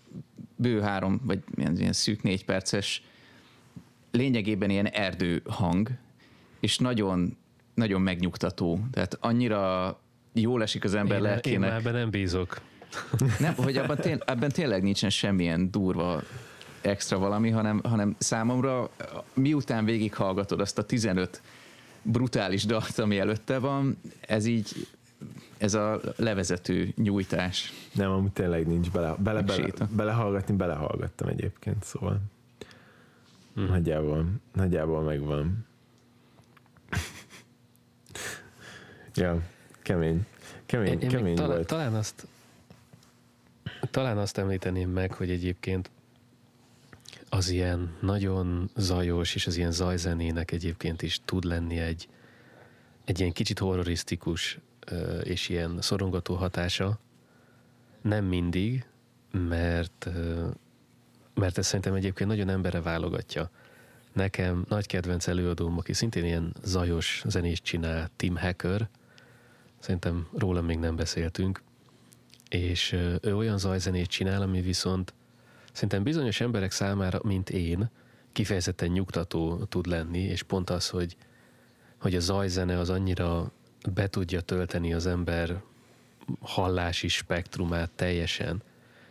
[0.57, 3.03] bő három, vagy ilyen, ilyen szűk négy perces,
[4.15, 5.91] lényegében ilyen erdő hang,
[6.61, 7.37] és nagyon,
[7.75, 8.79] nagyon megnyugtató.
[8.93, 9.99] Tehát annyira
[10.33, 11.71] jól esik az ember én, lelkének.
[11.71, 12.61] Én ebben nem bízok.
[13.39, 16.23] Nem, hogy abban, tény, ebben tényleg nincsen semmilyen durva
[16.81, 18.91] extra valami, hanem, hanem számomra
[19.35, 21.43] miután végighallgatod azt a 15
[22.03, 24.87] brutális dalt, ami előtte van, ez így
[25.59, 27.73] ez a levezető nyújtás.
[27.93, 32.21] Nem, amúgy tényleg nincs bele, bele, bele, belehallgatni, belehallgattam egyébként, szóval
[33.55, 33.67] hmm.
[33.67, 35.67] nagyjából, nagyjából megvan.
[39.15, 39.43] ja,
[39.83, 40.27] kemény.
[40.67, 41.67] Kemény, én, kemény én talán, volt.
[41.67, 42.27] Talán azt,
[43.91, 45.91] talán azt említeném meg, hogy egyébként
[47.29, 52.09] az ilyen nagyon zajos, és az ilyen zajzenének egyébként is tud lenni egy,
[53.05, 54.59] egy ilyen kicsit horrorisztikus
[55.23, 56.99] és ilyen szorongató hatása.
[58.03, 58.87] Nem mindig,
[59.31, 60.09] mert,
[61.35, 63.51] mert ez szerintem egyébként nagyon embere válogatja.
[64.12, 68.89] Nekem nagy kedvenc előadóm, aki szintén ilyen zajos zenést csinál, Tim Hacker,
[69.78, 71.62] szerintem róla még nem beszéltünk,
[72.49, 75.14] és ő olyan zajzenét csinál, ami viszont
[75.72, 77.91] szerintem bizonyos emberek számára, mint én,
[78.32, 81.16] kifejezetten nyugtató tud lenni, és pont az, hogy,
[81.99, 83.53] hogy a zajzene az annyira
[83.95, 85.62] be tudja tölteni az ember
[86.41, 88.62] hallási spektrumát teljesen,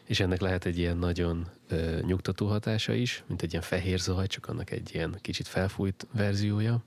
[0.06, 4.28] és ennek lehet egy ilyen nagyon ö, nyugtató hatása is, mint egy ilyen fehér zaj,
[4.28, 6.84] csak annak egy ilyen kicsit felfújt verziója.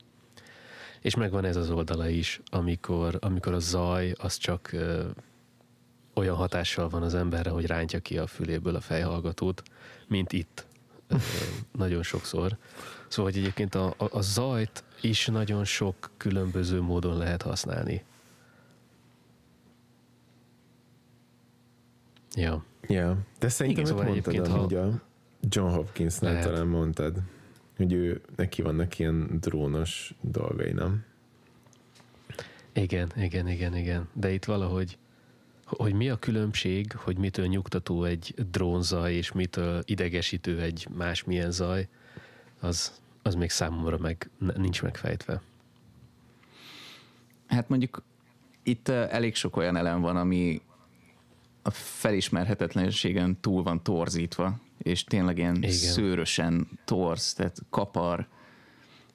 [1.01, 5.05] És megvan ez az oldala is, amikor, amikor a zaj az csak ö,
[6.14, 9.62] olyan hatással van az emberre, hogy rántja ki a füléből a fejhallgatót,
[10.09, 10.66] mint itt
[11.78, 12.57] nagyon sokszor.
[13.09, 18.05] Szóval, hogy egyébként a, a, a zajt is nagyon sok különböző módon lehet használni.
[22.37, 22.64] Ja.
[22.89, 24.59] Ja, de szerintem Igen, szóval mondtad, ha...
[24.59, 25.03] hogy a
[25.41, 26.49] John Hopkinsnál lehet.
[26.49, 27.22] talán mondtad,
[27.76, 31.05] hogy ő, neki vannak ilyen drónos dolgai, nem?
[32.72, 34.09] Igen, igen, igen, igen.
[34.12, 34.99] De itt valahogy,
[35.64, 41.89] hogy mi a különbség, hogy mitől nyugtató egy drónzaj, és mitől idegesítő egy másmilyen zaj,
[42.61, 45.41] az, az még számomra meg nincs megfejtve.
[47.47, 48.03] Hát mondjuk
[48.62, 50.62] itt elég sok olyan elem van, ami
[51.67, 55.71] a felismerhetetlenségen túl van torzítva, és tényleg ilyen Igen.
[55.71, 58.29] szőrösen torz, tehát kapar,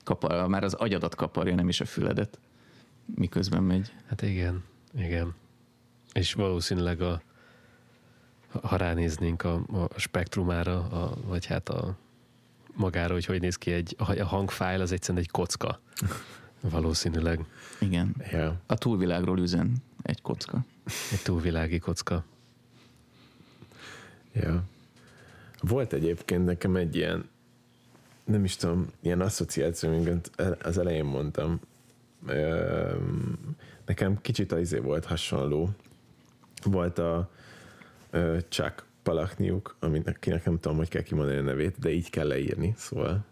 [0.04, 2.40] kapar, már az agyadat kaparja, nem is a füledet,
[3.16, 3.94] miközben megy.
[4.08, 4.64] Hát igen,
[4.98, 5.34] igen.
[6.14, 7.22] És valószínűleg a,
[8.62, 11.98] ha ránéznénk a, a spektrumára, a, vagy hát a
[12.74, 15.80] magára, hogy hogy néz ki egy, a hangfájl, az egyszerűen egy kocka.
[16.62, 17.46] Valószínűleg.
[17.80, 18.16] Igen.
[18.32, 18.54] Yeah.
[18.66, 20.66] A túlvilágról üzen egy kocka.
[21.12, 22.26] Egy túlvilági kocka.
[24.34, 24.64] Ja.
[25.62, 27.30] Volt egyébként nekem egy ilyen,
[28.24, 30.32] nem is tudom, ilyen asszociáció, amit
[30.64, 31.60] az elején mondtam.
[33.86, 35.70] Nekem kicsit az izé volt hasonló.
[36.64, 37.30] Volt a
[38.50, 43.26] Chuck Palachniuk, akinek nem tudom, hogy kell kimondani a nevét, de így kell leírni, szóval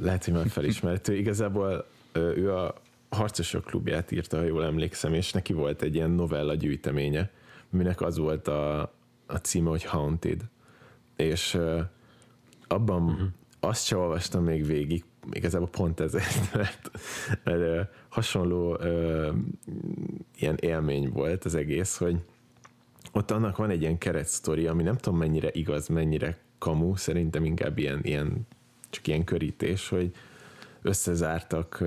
[0.00, 1.16] lehet, hogy már felismerhető.
[1.16, 2.74] Igazából ő a
[3.08, 7.30] Harcosok klubját írta, ha jól emlékszem, és neki volt egy ilyen novella gyűjteménye,
[7.70, 8.92] minek az volt a,
[9.28, 10.42] a címe, hogy Haunted.
[11.16, 11.58] És
[12.66, 13.28] abban uh-huh.
[13.60, 16.90] azt sem olvastam még végig, igazából pont ezért, mert,
[17.44, 19.32] mert hasonló ö,
[20.38, 22.16] ilyen élmény volt az egész, hogy
[23.12, 27.78] ott annak van egy ilyen keretsztori, ami nem tudom mennyire igaz, mennyire kamu, szerintem inkább
[27.78, 28.46] ilyen, ilyen
[28.90, 30.14] csak ilyen körítés, hogy
[30.82, 31.84] összezártak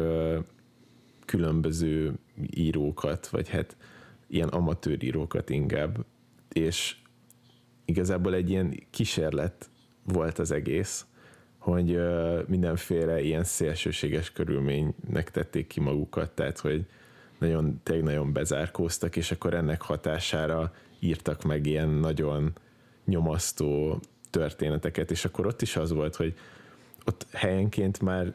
[1.26, 2.14] különböző
[2.50, 3.76] írókat, vagy hát
[4.28, 6.06] ilyen amatőr írókat inkább,
[6.54, 6.96] és
[7.86, 9.70] igazából egy ilyen kísérlet
[10.04, 11.06] volt az egész,
[11.58, 12.00] hogy
[12.48, 16.86] mindenféle ilyen szélsőséges körülménynek tették ki magukat, tehát hogy
[17.40, 22.54] nagyon, tényleg nagyon bezárkóztak, és akkor ennek hatására írtak meg ilyen nagyon
[23.06, 26.34] nyomasztó történeteket, és akkor ott is az volt, hogy
[27.06, 28.34] ott helyenként már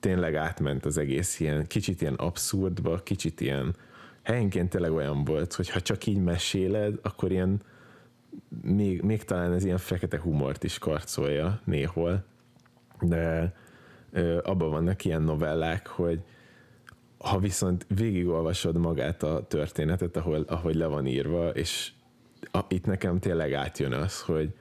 [0.00, 3.76] tényleg átment az egész ilyen, kicsit ilyen abszurdba, kicsit ilyen,
[4.22, 7.60] helyenként tényleg olyan volt, hogy ha csak így meséled, akkor ilyen
[8.62, 12.24] még, még talán ez ilyen fekete humort is karcolja néhol,
[13.00, 13.54] de
[14.12, 16.22] ö, abban vannak ilyen novellák, hogy
[17.18, 21.92] ha viszont végigolvasod magát a történetet, ahol, ahogy le van írva, és
[22.52, 24.54] a, itt nekem tényleg átjön az, hogy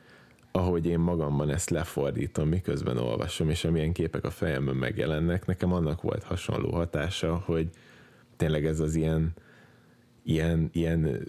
[0.52, 6.02] ahogy én magamban ezt lefordítom, miközben olvasom, és amilyen képek a fejemben megjelennek, nekem annak
[6.02, 7.70] volt hasonló hatása, hogy
[8.38, 9.34] tényleg ez az ilyen,
[10.24, 11.28] ilyen, ilyen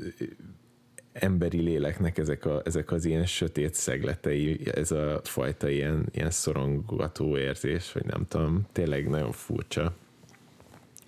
[1.20, 7.38] emberi léleknek ezek, a, ezek az ilyen sötét szegletei, ez a fajta ilyen, ilyen szorongató
[7.38, 9.94] érzés, vagy nem tudom, tényleg nagyon furcsa.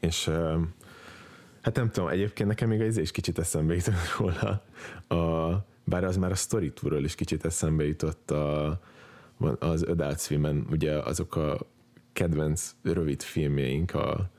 [0.01, 0.25] És
[1.61, 4.63] hát nem tudom, egyébként nekem még az is kicsit eszembe jutott róla,
[5.23, 8.81] a, bár az már a story is kicsit eszembe jutott a,
[9.59, 11.67] az Adult swim ugye azok a
[12.13, 14.31] kedvenc rövid filmjeink, a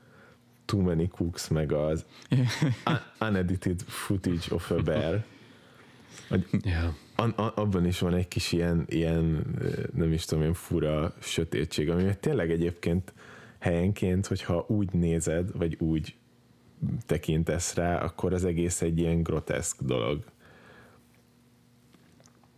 [0.64, 2.04] Too Many Cooks, meg az
[3.28, 5.24] Unedited Footage of a Bear,
[6.62, 6.94] yeah.
[7.14, 9.46] an, an, abban is van egy kis ilyen, ilyen,
[9.94, 13.12] nem is tudom, ilyen fura sötétség, ami tényleg egyébként
[13.58, 16.14] helyenként, hogyha úgy nézed, vagy úgy
[17.06, 20.24] tekintesz rá, akkor az egész egy ilyen groteszk dolog.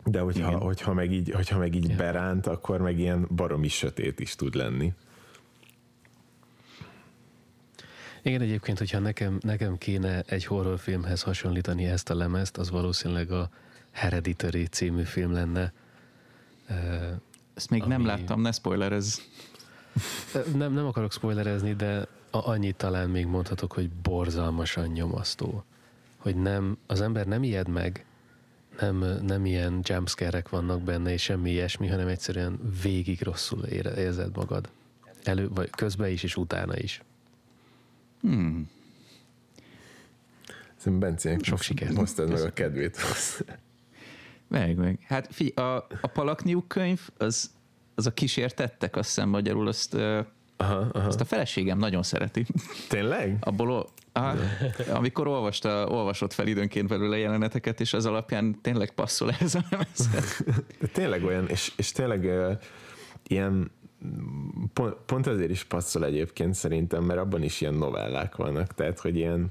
[0.05, 1.97] De hogyha, hogyha meg így, hogyha meg így yeah.
[1.97, 4.93] beránt, akkor meg ilyen baromi sötét is tud lenni.
[8.25, 13.49] Igen, egyébként, hogyha nekem, nekem kéne egy horrorfilmhez hasonlítani ezt a lemezt, az valószínűleg a
[13.91, 15.73] Hereditary című film lenne.
[17.53, 17.91] Ezt még ami...
[17.91, 19.21] nem láttam, ne spoilerez.
[20.55, 25.63] Nem, nem akarok spoilerezni, de annyit talán még mondhatok, hogy borzalmasan nyomasztó.
[26.17, 28.05] Hogy nem, az ember nem ijed meg,
[28.79, 34.69] nem, nem ilyen jumpscare vannak benne, és semmi ilyesmi, hanem egyszerűen végig rosszul érzed magad.
[35.23, 37.01] Elő, vagy közben is, és utána is.
[38.21, 38.69] Hmm.
[40.77, 41.95] Szerintem Bencének sok sikert.
[41.95, 42.97] Hoztad meg a kedvét.
[44.47, 44.99] Meg, meg.
[45.07, 47.51] Hát figyelj, a, a Palakniuk könyv, az,
[47.95, 50.25] az a kísértettek, azt hiszem magyarul, azt, aha,
[50.57, 51.07] aha.
[51.07, 52.45] azt a feleségem nagyon szereti.
[52.89, 53.37] Tényleg?
[53.39, 54.37] Abból, aha,
[54.93, 60.43] amikor olvasta, olvasott fel időnként belőle jeleneteket, és az alapján tényleg passzol ez a lemezhez.
[60.91, 62.59] tényleg olyan, és, és tényleg uh,
[63.27, 63.71] ilyen
[64.73, 69.15] pont, pont azért is passzol egyébként szerintem, mert abban is ilyen novellák vannak, tehát hogy
[69.15, 69.49] ilyen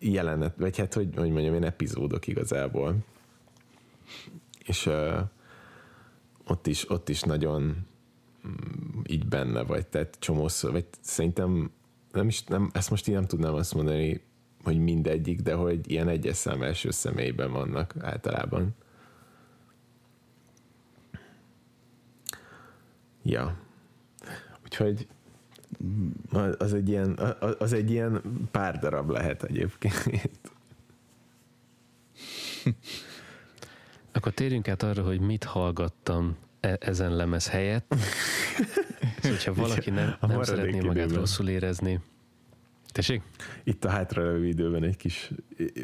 [0.00, 2.96] jelenet, vagy hát hogy, hogy mondjam, ilyen epizódok igazából.
[4.64, 5.20] És uh,
[6.46, 7.86] ott, is, ott is nagyon
[8.46, 11.70] mm, így benne vagy, tehát csomószor, vagy szerintem
[12.12, 14.22] nem is, nem, ezt most így nem tudnám azt mondani,
[14.62, 18.74] hogy mindegyik, de hogy ilyen egyes szám első személyben vannak általában.
[23.22, 23.67] Ja.
[24.68, 25.06] Úgyhogy
[26.58, 27.18] az egy ilyen,
[27.58, 30.40] az egy ilyen pár darab lehet egyébként.
[34.12, 37.94] Akkor térjünk át arra, hogy mit hallgattam e- ezen lemez helyett.
[39.20, 41.18] szóval, hogyha valaki nem, nem szeretné magát időben.
[41.18, 42.00] rosszul érezni.
[42.92, 43.22] Tessék?
[43.64, 45.30] Itt a hátra időben egy kis,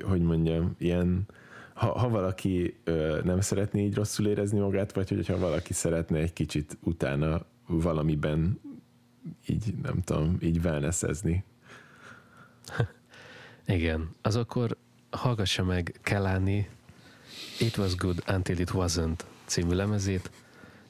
[0.02, 1.26] hogy mondjam, ilyen
[1.74, 6.32] ha, ha valaki ö, nem szeretné így rosszul érezni magát, vagy hogyha valaki szeretne egy
[6.32, 8.60] kicsit utána valamiben
[9.46, 11.44] így, nem tudom, így wellnessezni.
[13.66, 14.76] Igen, az akkor
[15.10, 16.68] hallgassa meg Kelani
[17.58, 20.30] It Was Good Until It Wasn't című lemezét.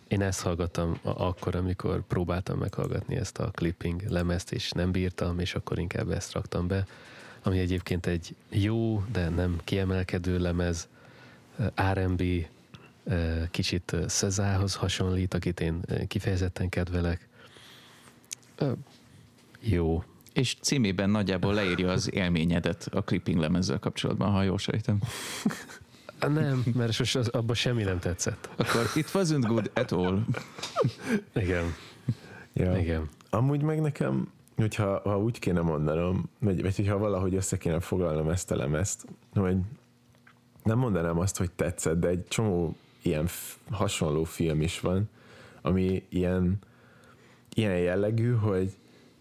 [0.09, 5.55] Én ezt hallgattam akkor, amikor próbáltam meghallgatni ezt a clipping lemezt, és nem bírtam, és
[5.55, 6.87] akkor inkább ezt raktam be,
[7.43, 10.89] ami egyébként egy jó, de nem kiemelkedő lemez,
[11.93, 12.22] R&B,
[13.51, 17.28] kicsit Szezához hasonlít, akit én kifejezetten kedvelek.
[19.61, 20.02] Jó.
[20.32, 24.98] És címében nagyjából leírja az élményedet a clipping lemezzel kapcsolatban, ha jól sejtem.
[26.20, 28.48] Nem, mert sos az, abban semmi nem tetszett.
[28.57, 30.24] Akkor it wasn't good at all.
[31.34, 31.74] Igen.
[32.52, 32.78] Ja.
[32.78, 33.09] Igen.
[33.30, 38.28] amúgy meg nekem, hogyha ha úgy kéne mondanom, vagy, vagy hogyha valahogy össze kéne foglalnom
[38.28, 39.57] ezt a lemezt, hogy
[40.62, 45.09] nem mondanám azt, hogy tetszett, de egy csomó ilyen f- hasonló film is van,
[45.62, 46.59] ami ilyen,
[47.55, 48.72] ilyen jellegű, hogy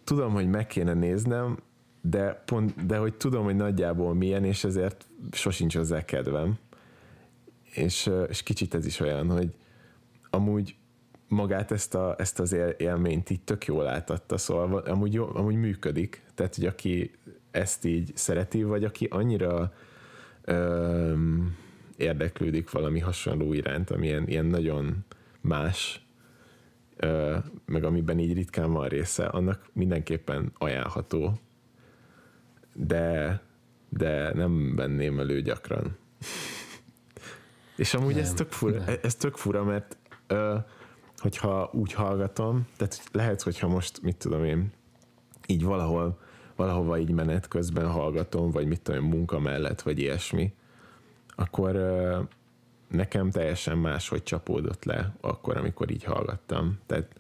[0.03, 1.57] tudom, hogy meg kéne néznem,
[2.01, 6.57] de, pont, de hogy tudom, hogy nagyjából milyen, és ezért sosincs hozzá kedvem.
[7.73, 9.55] És, és kicsit ez is olyan, hogy
[10.29, 10.75] amúgy
[11.27, 16.23] magát ezt, a, ezt az élményt így tök jól átadta, szóval amúgy, jó, amúgy működik,
[16.35, 17.11] tehát hogy aki
[17.51, 19.73] ezt így szereti, vagy aki annyira
[20.41, 21.57] öm,
[21.97, 25.05] érdeklődik valami hasonló iránt, ami ilyen, ilyen nagyon
[25.41, 26.05] más,
[27.65, 31.39] meg amiben így ritkán van része, annak mindenképpen ajánlható,
[32.73, 33.41] de,
[33.89, 35.97] de nem venném elő gyakran.
[37.75, 39.97] És amúgy nem, ez, tök fura, ez tök fura, mert
[40.27, 40.57] ö,
[41.17, 44.71] hogyha úgy hallgatom, tehát lehet, hogyha most, mit tudom én,
[45.47, 46.19] így valahol,
[46.55, 50.53] valahova így menet közben hallgatom, vagy mit tudom én, munka mellett, vagy ilyesmi,
[51.35, 51.75] akkor
[52.93, 56.79] nekem teljesen máshogy csapódott le akkor, amikor így hallgattam.
[56.85, 57.15] Tehát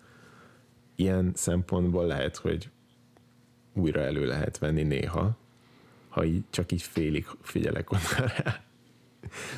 [0.95, 2.69] ilyen szempontból lehet, hogy
[3.73, 5.37] újra elő lehet venni néha,
[6.09, 8.63] ha így, csak így félig figyelek oda rá.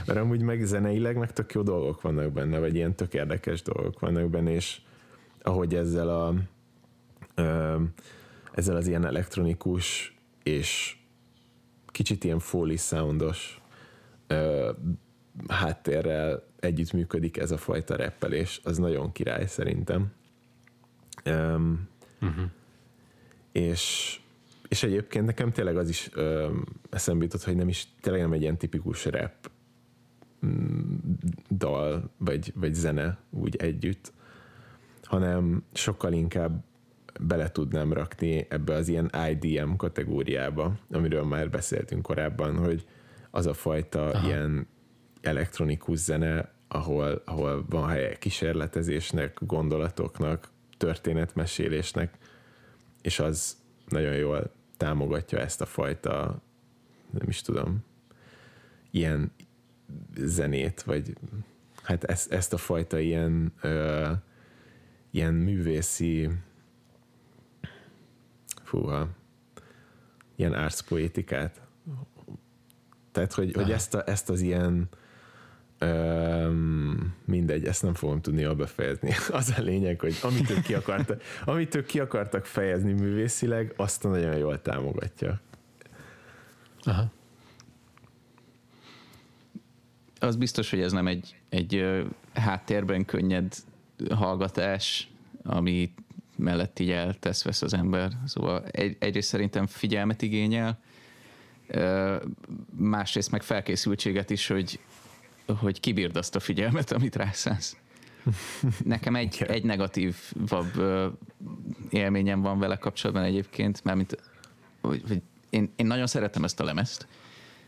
[0.06, 4.00] Mert amúgy meg zeneileg meg tök jó dolgok vannak benne, vagy ilyen tök érdekes dolgok
[4.00, 4.82] vannak benne, és
[5.42, 6.34] ahogy ezzel a
[7.36, 7.82] ö,
[8.52, 10.98] ezzel az ilyen elektronikus és
[11.86, 13.62] kicsit ilyen foley soundos
[14.28, 14.72] ö,
[15.48, 20.12] háttérrel együttműködik ez a fajta reppelés, az nagyon király szerintem.
[21.26, 21.88] Um,
[22.22, 22.46] uh-huh.
[23.52, 24.16] és,
[24.68, 28.42] és egyébként nekem tényleg az is um, eszembe jutott, hogy nem is tényleg nem egy
[28.42, 29.52] ilyen tipikus rap
[30.46, 30.96] mm,
[31.50, 34.14] dal, vagy, vagy zene úgy együtt,
[35.04, 36.64] hanem sokkal inkább
[37.20, 42.86] bele tudnám rakni ebbe az ilyen IDM kategóriába, amiről már beszéltünk korábban, hogy
[43.32, 44.28] az a fajta Aha.
[44.28, 44.68] ilyen
[45.26, 52.18] elektronikus zene, ahol, ahol van helye kísérletezésnek, gondolatoknak, történetmesélésnek,
[53.02, 53.58] és az
[53.88, 56.42] nagyon jól támogatja ezt a fajta,
[57.12, 57.84] nem is tudom,
[58.92, 59.32] ilyen
[60.18, 61.14] zenét, vagy
[61.84, 64.12] hát ezt, ezt a fajta ilyen ö,
[65.12, 66.30] ilyen művészi
[68.64, 69.08] fúha,
[70.36, 71.62] ilyen árszpoétikát.
[73.12, 74.90] Tehát, hogy, hogy ezt, a, ezt az ilyen
[75.82, 79.12] Um, mindegy, ezt nem fogom tudni jól befejezni.
[79.30, 84.04] Az a lényeg, hogy amit ők ki, akartak, amit ők ki akartak fejezni művészileg, azt
[84.04, 85.42] nagyon jól támogatja.
[86.82, 87.12] Aha.
[90.20, 92.04] Az biztos, hogy ez nem egy, egy
[92.34, 93.54] háttérben könnyed
[94.10, 95.10] hallgatás,
[95.44, 95.94] ami
[96.36, 98.12] mellett így eltesz vesz az ember.
[98.26, 100.80] Szóval egy, egyrészt szerintem figyelmet igényel,
[102.76, 104.80] másrészt meg felkészültséget is, hogy
[105.54, 107.78] hogy kibírd azt a figyelmet, amit rászánsz.
[108.84, 110.84] Nekem egy, egy negatívabb
[111.90, 114.16] élményem van vele kapcsolatban egyébként, mert
[114.82, 117.08] hogy, hogy én, én nagyon szeretem ezt a lemezt,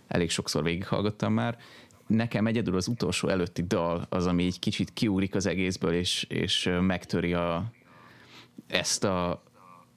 [0.08, 1.58] elég sokszor végighallgattam már,
[2.08, 6.70] nekem egyedül az utolsó előtti dal az, ami egy kicsit kiúrik az egészből, és, és
[6.82, 7.72] megtöri a,
[8.68, 9.44] ezt a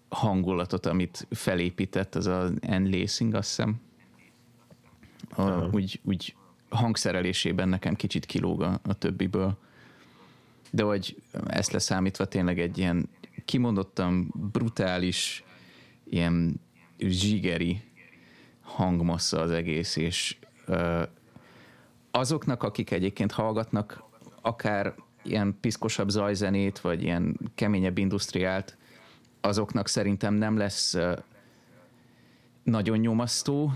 [0.08, 3.80] hangulatot, amit felépített, az a Enlacing, azt hiszem.
[5.36, 6.34] A, úgy, úgy
[6.70, 9.58] hangszerelésében nekem kicsit kilóg a, a többiből.
[10.70, 13.08] De hogy ezt leszámítva tényleg egy ilyen
[13.44, 15.44] kimondottan brutális,
[16.04, 16.60] ilyen
[16.98, 17.82] zsigeri
[18.60, 21.02] hangmassza az egész, és ö,
[22.10, 24.02] azoknak, akik egyébként hallgatnak
[24.40, 28.76] akár ilyen piszkosabb zajzenét, vagy ilyen keményebb industriált,
[29.40, 30.96] azoknak szerintem nem lesz
[32.62, 33.72] nagyon nyomasztó,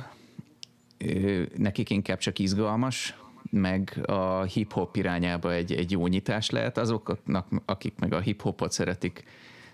[1.57, 3.17] nekik inkább csak izgalmas,
[3.51, 6.79] meg a hip-hop irányába egy, egy jó nyitás lehet.
[6.79, 9.25] Azoknak, akik meg a hip-hopot szeretik,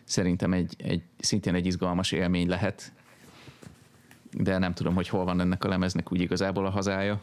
[0.04, 2.92] szerintem egy, egy, szintén egy izgalmas élmény lehet.
[4.32, 7.20] De nem tudom, hogy hol van ennek a lemeznek úgy igazából a hazája.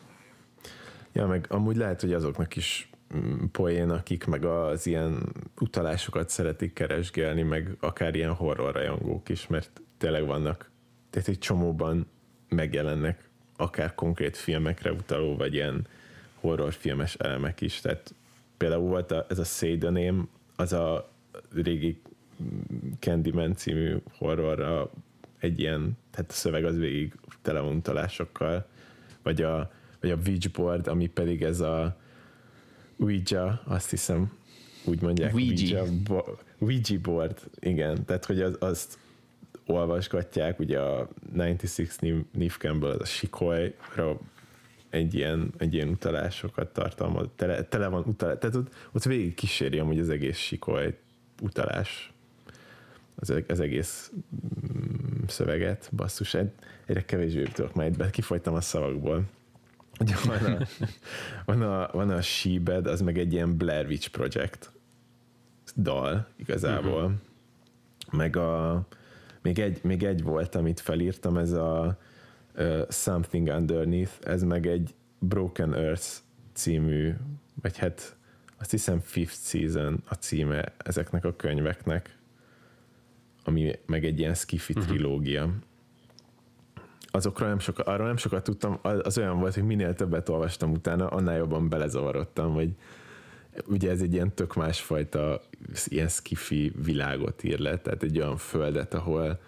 [1.14, 6.74] Ja, meg amúgy lehet, hogy azoknak is mm, poén, akik meg az ilyen utalásokat szeretik
[6.74, 10.72] keresgélni, meg akár ilyen horror rajongók is, mert tényleg vannak,
[11.10, 12.08] tehát egy csomóban
[12.50, 13.27] megjelennek
[13.58, 15.88] akár konkrét filmekre utaló, vagy ilyen
[16.40, 17.82] horrorfilmes elemek is.
[17.82, 18.14] Tehát
[18.58, 20.24] például volt a, ez a Say the Name,
[20.56, 21.10] az a
[21.54, 22.02] régi
[23.00, 24.90] Candyman című horrorra
[25.40, 28.68] egy ilyen, tehát a szöveg az végig tele van utalásokkal,
[29.24, 31.98] vagy a, vagy a Witchboard, ami pedig ez a
[32.98, 34.32] Ouija, azt hiszem,
[34.86, 35.34] úgy mondják.
[35.34, 35.82] Ouija.
[35.82, 38.06] Ouija, bo- Ouija board, igen.
[38.06, 38.98] Tehát, hogy az, azt
[39.70, 44.20] olvasgatják, ugye a 96 Neve- Neve Campbell, az a sikolyra
[44.90, 49.80] egy ilyen, egy ilyen utalásokat tartalmaz, tele, tele van utalás, tehát ott, ott végig kíséri
[49.80, 50.98] amúgy az egész sikoly
[51.42, 52.12] utalás,
[53.16, 54.12] az, az egész
[54.74, 56.52] mm, szöveget, basszus, egy-
[56.86, 59.24] egyre kevésbé tudok majd be, kifogytam a szavakból.
[60.00, 60.66] Ugye van a,
[61.52, 64.72] van a, van a Sheebed, az meg egy ilyen Blair Witch Project
[65.76, 67.04] dal igazából.
[67.04, 67.12] Uh-huh.
[68.12, 68.72] Meg a,
[69.48, 71.98] még egy, még egy volt, amit felírtam, ez a
[72.56, 76.08] uh, Something Underneath, ez meg egy Broken Earth
[76.54, 77.14] című,
[77.62, 78.16] vagy hát
[78.60, 82.18] azt hiszem Fifth Season a címe ezeknek a könyveknek,
[83.44, 84.88] ami meg egy ilyen skifi uh-huh.
[84.88, 85.50] trilógia.
[87.06, 90.72] Azokról nem sokat, arról nem sokat tudtam, az, az olyan volt, hogy minél többet olvastam
[90.72, 92.70] utána, annál jobban belezavarodtam, hogy
[93.66, 95.42] ugye ez egy ilyen tök másfajta
[95.86, 99.40] ilyen skifi világot ír le, tehát egy olyan földet, ahol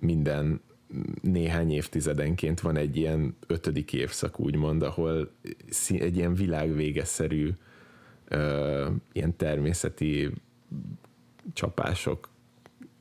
[0.00, 0.60] minden
[1.22, 5.30] néhány évtizedenként van egy ilyen ötödik évszak, úgymond, ahol
[5.88, 7.50] egy ilyen világvégeszerű
[8.28, 10.30] ö, ilyen természeti
[11.52, 12.28] csapások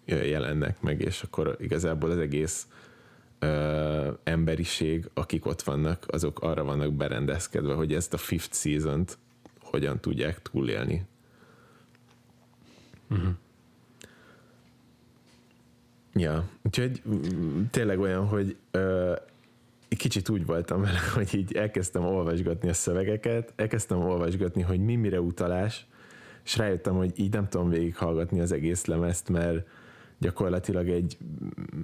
[0.05, 2.67] jelennek meg, és akkor igazából az egész
[3.39, 9.17] ö, emberiség, akik ott vannak, azok arra vannak berendezkedve, hogy ezt a fifth season-t
[9.65, 11.05] hogyan tudják túlélni.
[13.09, 13.33] Uh-huh.
[16.13, 19.13] Ja, úgyhogy mm, tényleg olyan, hogy ö,
[19.89, 25.21] kicsit úgy voltam vele, hogy így elkezdtem olvasgatni a szövegeket, elkezdtem olvasgatni, hogy mi mire
[25.21, 25.85] utalás,
[26.43, 29.67] és rájöttem, hogy így nem tudom végighallgatni az egész lemezt, mert
[30.19, 31.81] gyakorlatilag egy mm,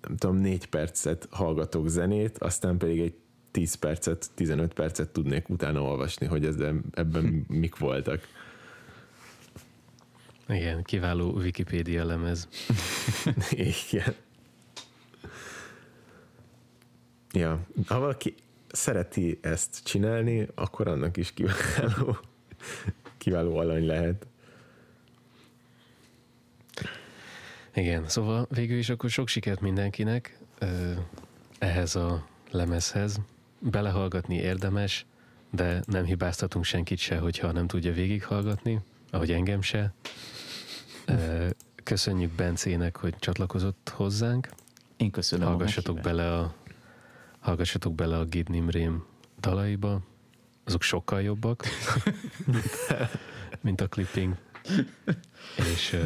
[0.00, 3.14] nem tudom, négy percet hallgatok zenét, aztán pedig egy
[3.50, 8.28] 10 percet, 15 percet tudnék utána olvasni, hogy ebben, ebben mik voltak.
[10.48, 12.48] Igen, kiváló Wikipédia lemez.
[13.90, 14.14] Igen.
[17.32, 18.34] Ja, ha valaki
[18.68, 22.18] szereti ezt csinálni, akkor annak is kiváló,
[23.18, 24.26] kiváló alany lehet.
[27.74, 30.38] Igen, szóval végül is akkor sok sikert mindenkinek
[31.58, 33.20] ehhez a lemezhez.
[33.60, 35.06] Belehallgatni érdemes,
[35.50, 38.80] de nem hibáztatunk senkit se, hogyha nem tudja végighallgatni,
[39.10, 39.92] ahogy engem se.
[41.84, 44.48] Köszönjük Bencének, hogy csatlakozott hozzánk.
[44.96, 45.46] Én köszönöm.
[45.46, 46.16] a Hallgassatok meghívást.
[46.24, 46.54] bele a
[47.40, 49.04] hallgassatok bele a Gid Nimrém
[49.40, 50.00] dalaiba.
[50.64, 51.64] Azok sokkal jobbak,
[53.60, 54.34] mint a clipping.
[55.56, 55.96] És,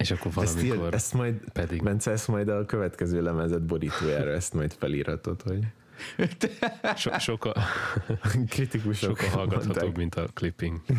[0.00, 4.30] és akkor Ezt, ír, valamikor ezt majd, pedig Bence, ezt majd a következő lemezet borítójára,
[4.30, 5.66] ezt majd felírhatod, hogy
[6.96, 7.54] so, sokkal,
[8.48, 9.96] kritikusok sokkal hallgathatóbb, mondták.
[9.96, 10.80] mint a clipping.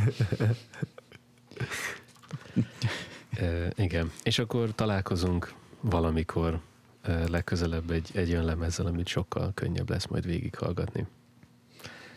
[3.38, 6.60] e, igen, és akkor találkozunk valamikor
[7.02, 11.06] e, legközelebb egy, egy olyan lemezzel, amit sokkal könnyebb lesz majd végighallgatni.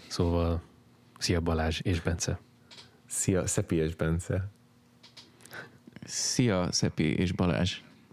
[0.09, 0.63] Szóval,
[1.19, 2.39] szia Balázs és Bence!
[3.07, 4.51] Szia, Szepi és Bence.
[6.07, 7.81] Szia, Szepi és Balázs.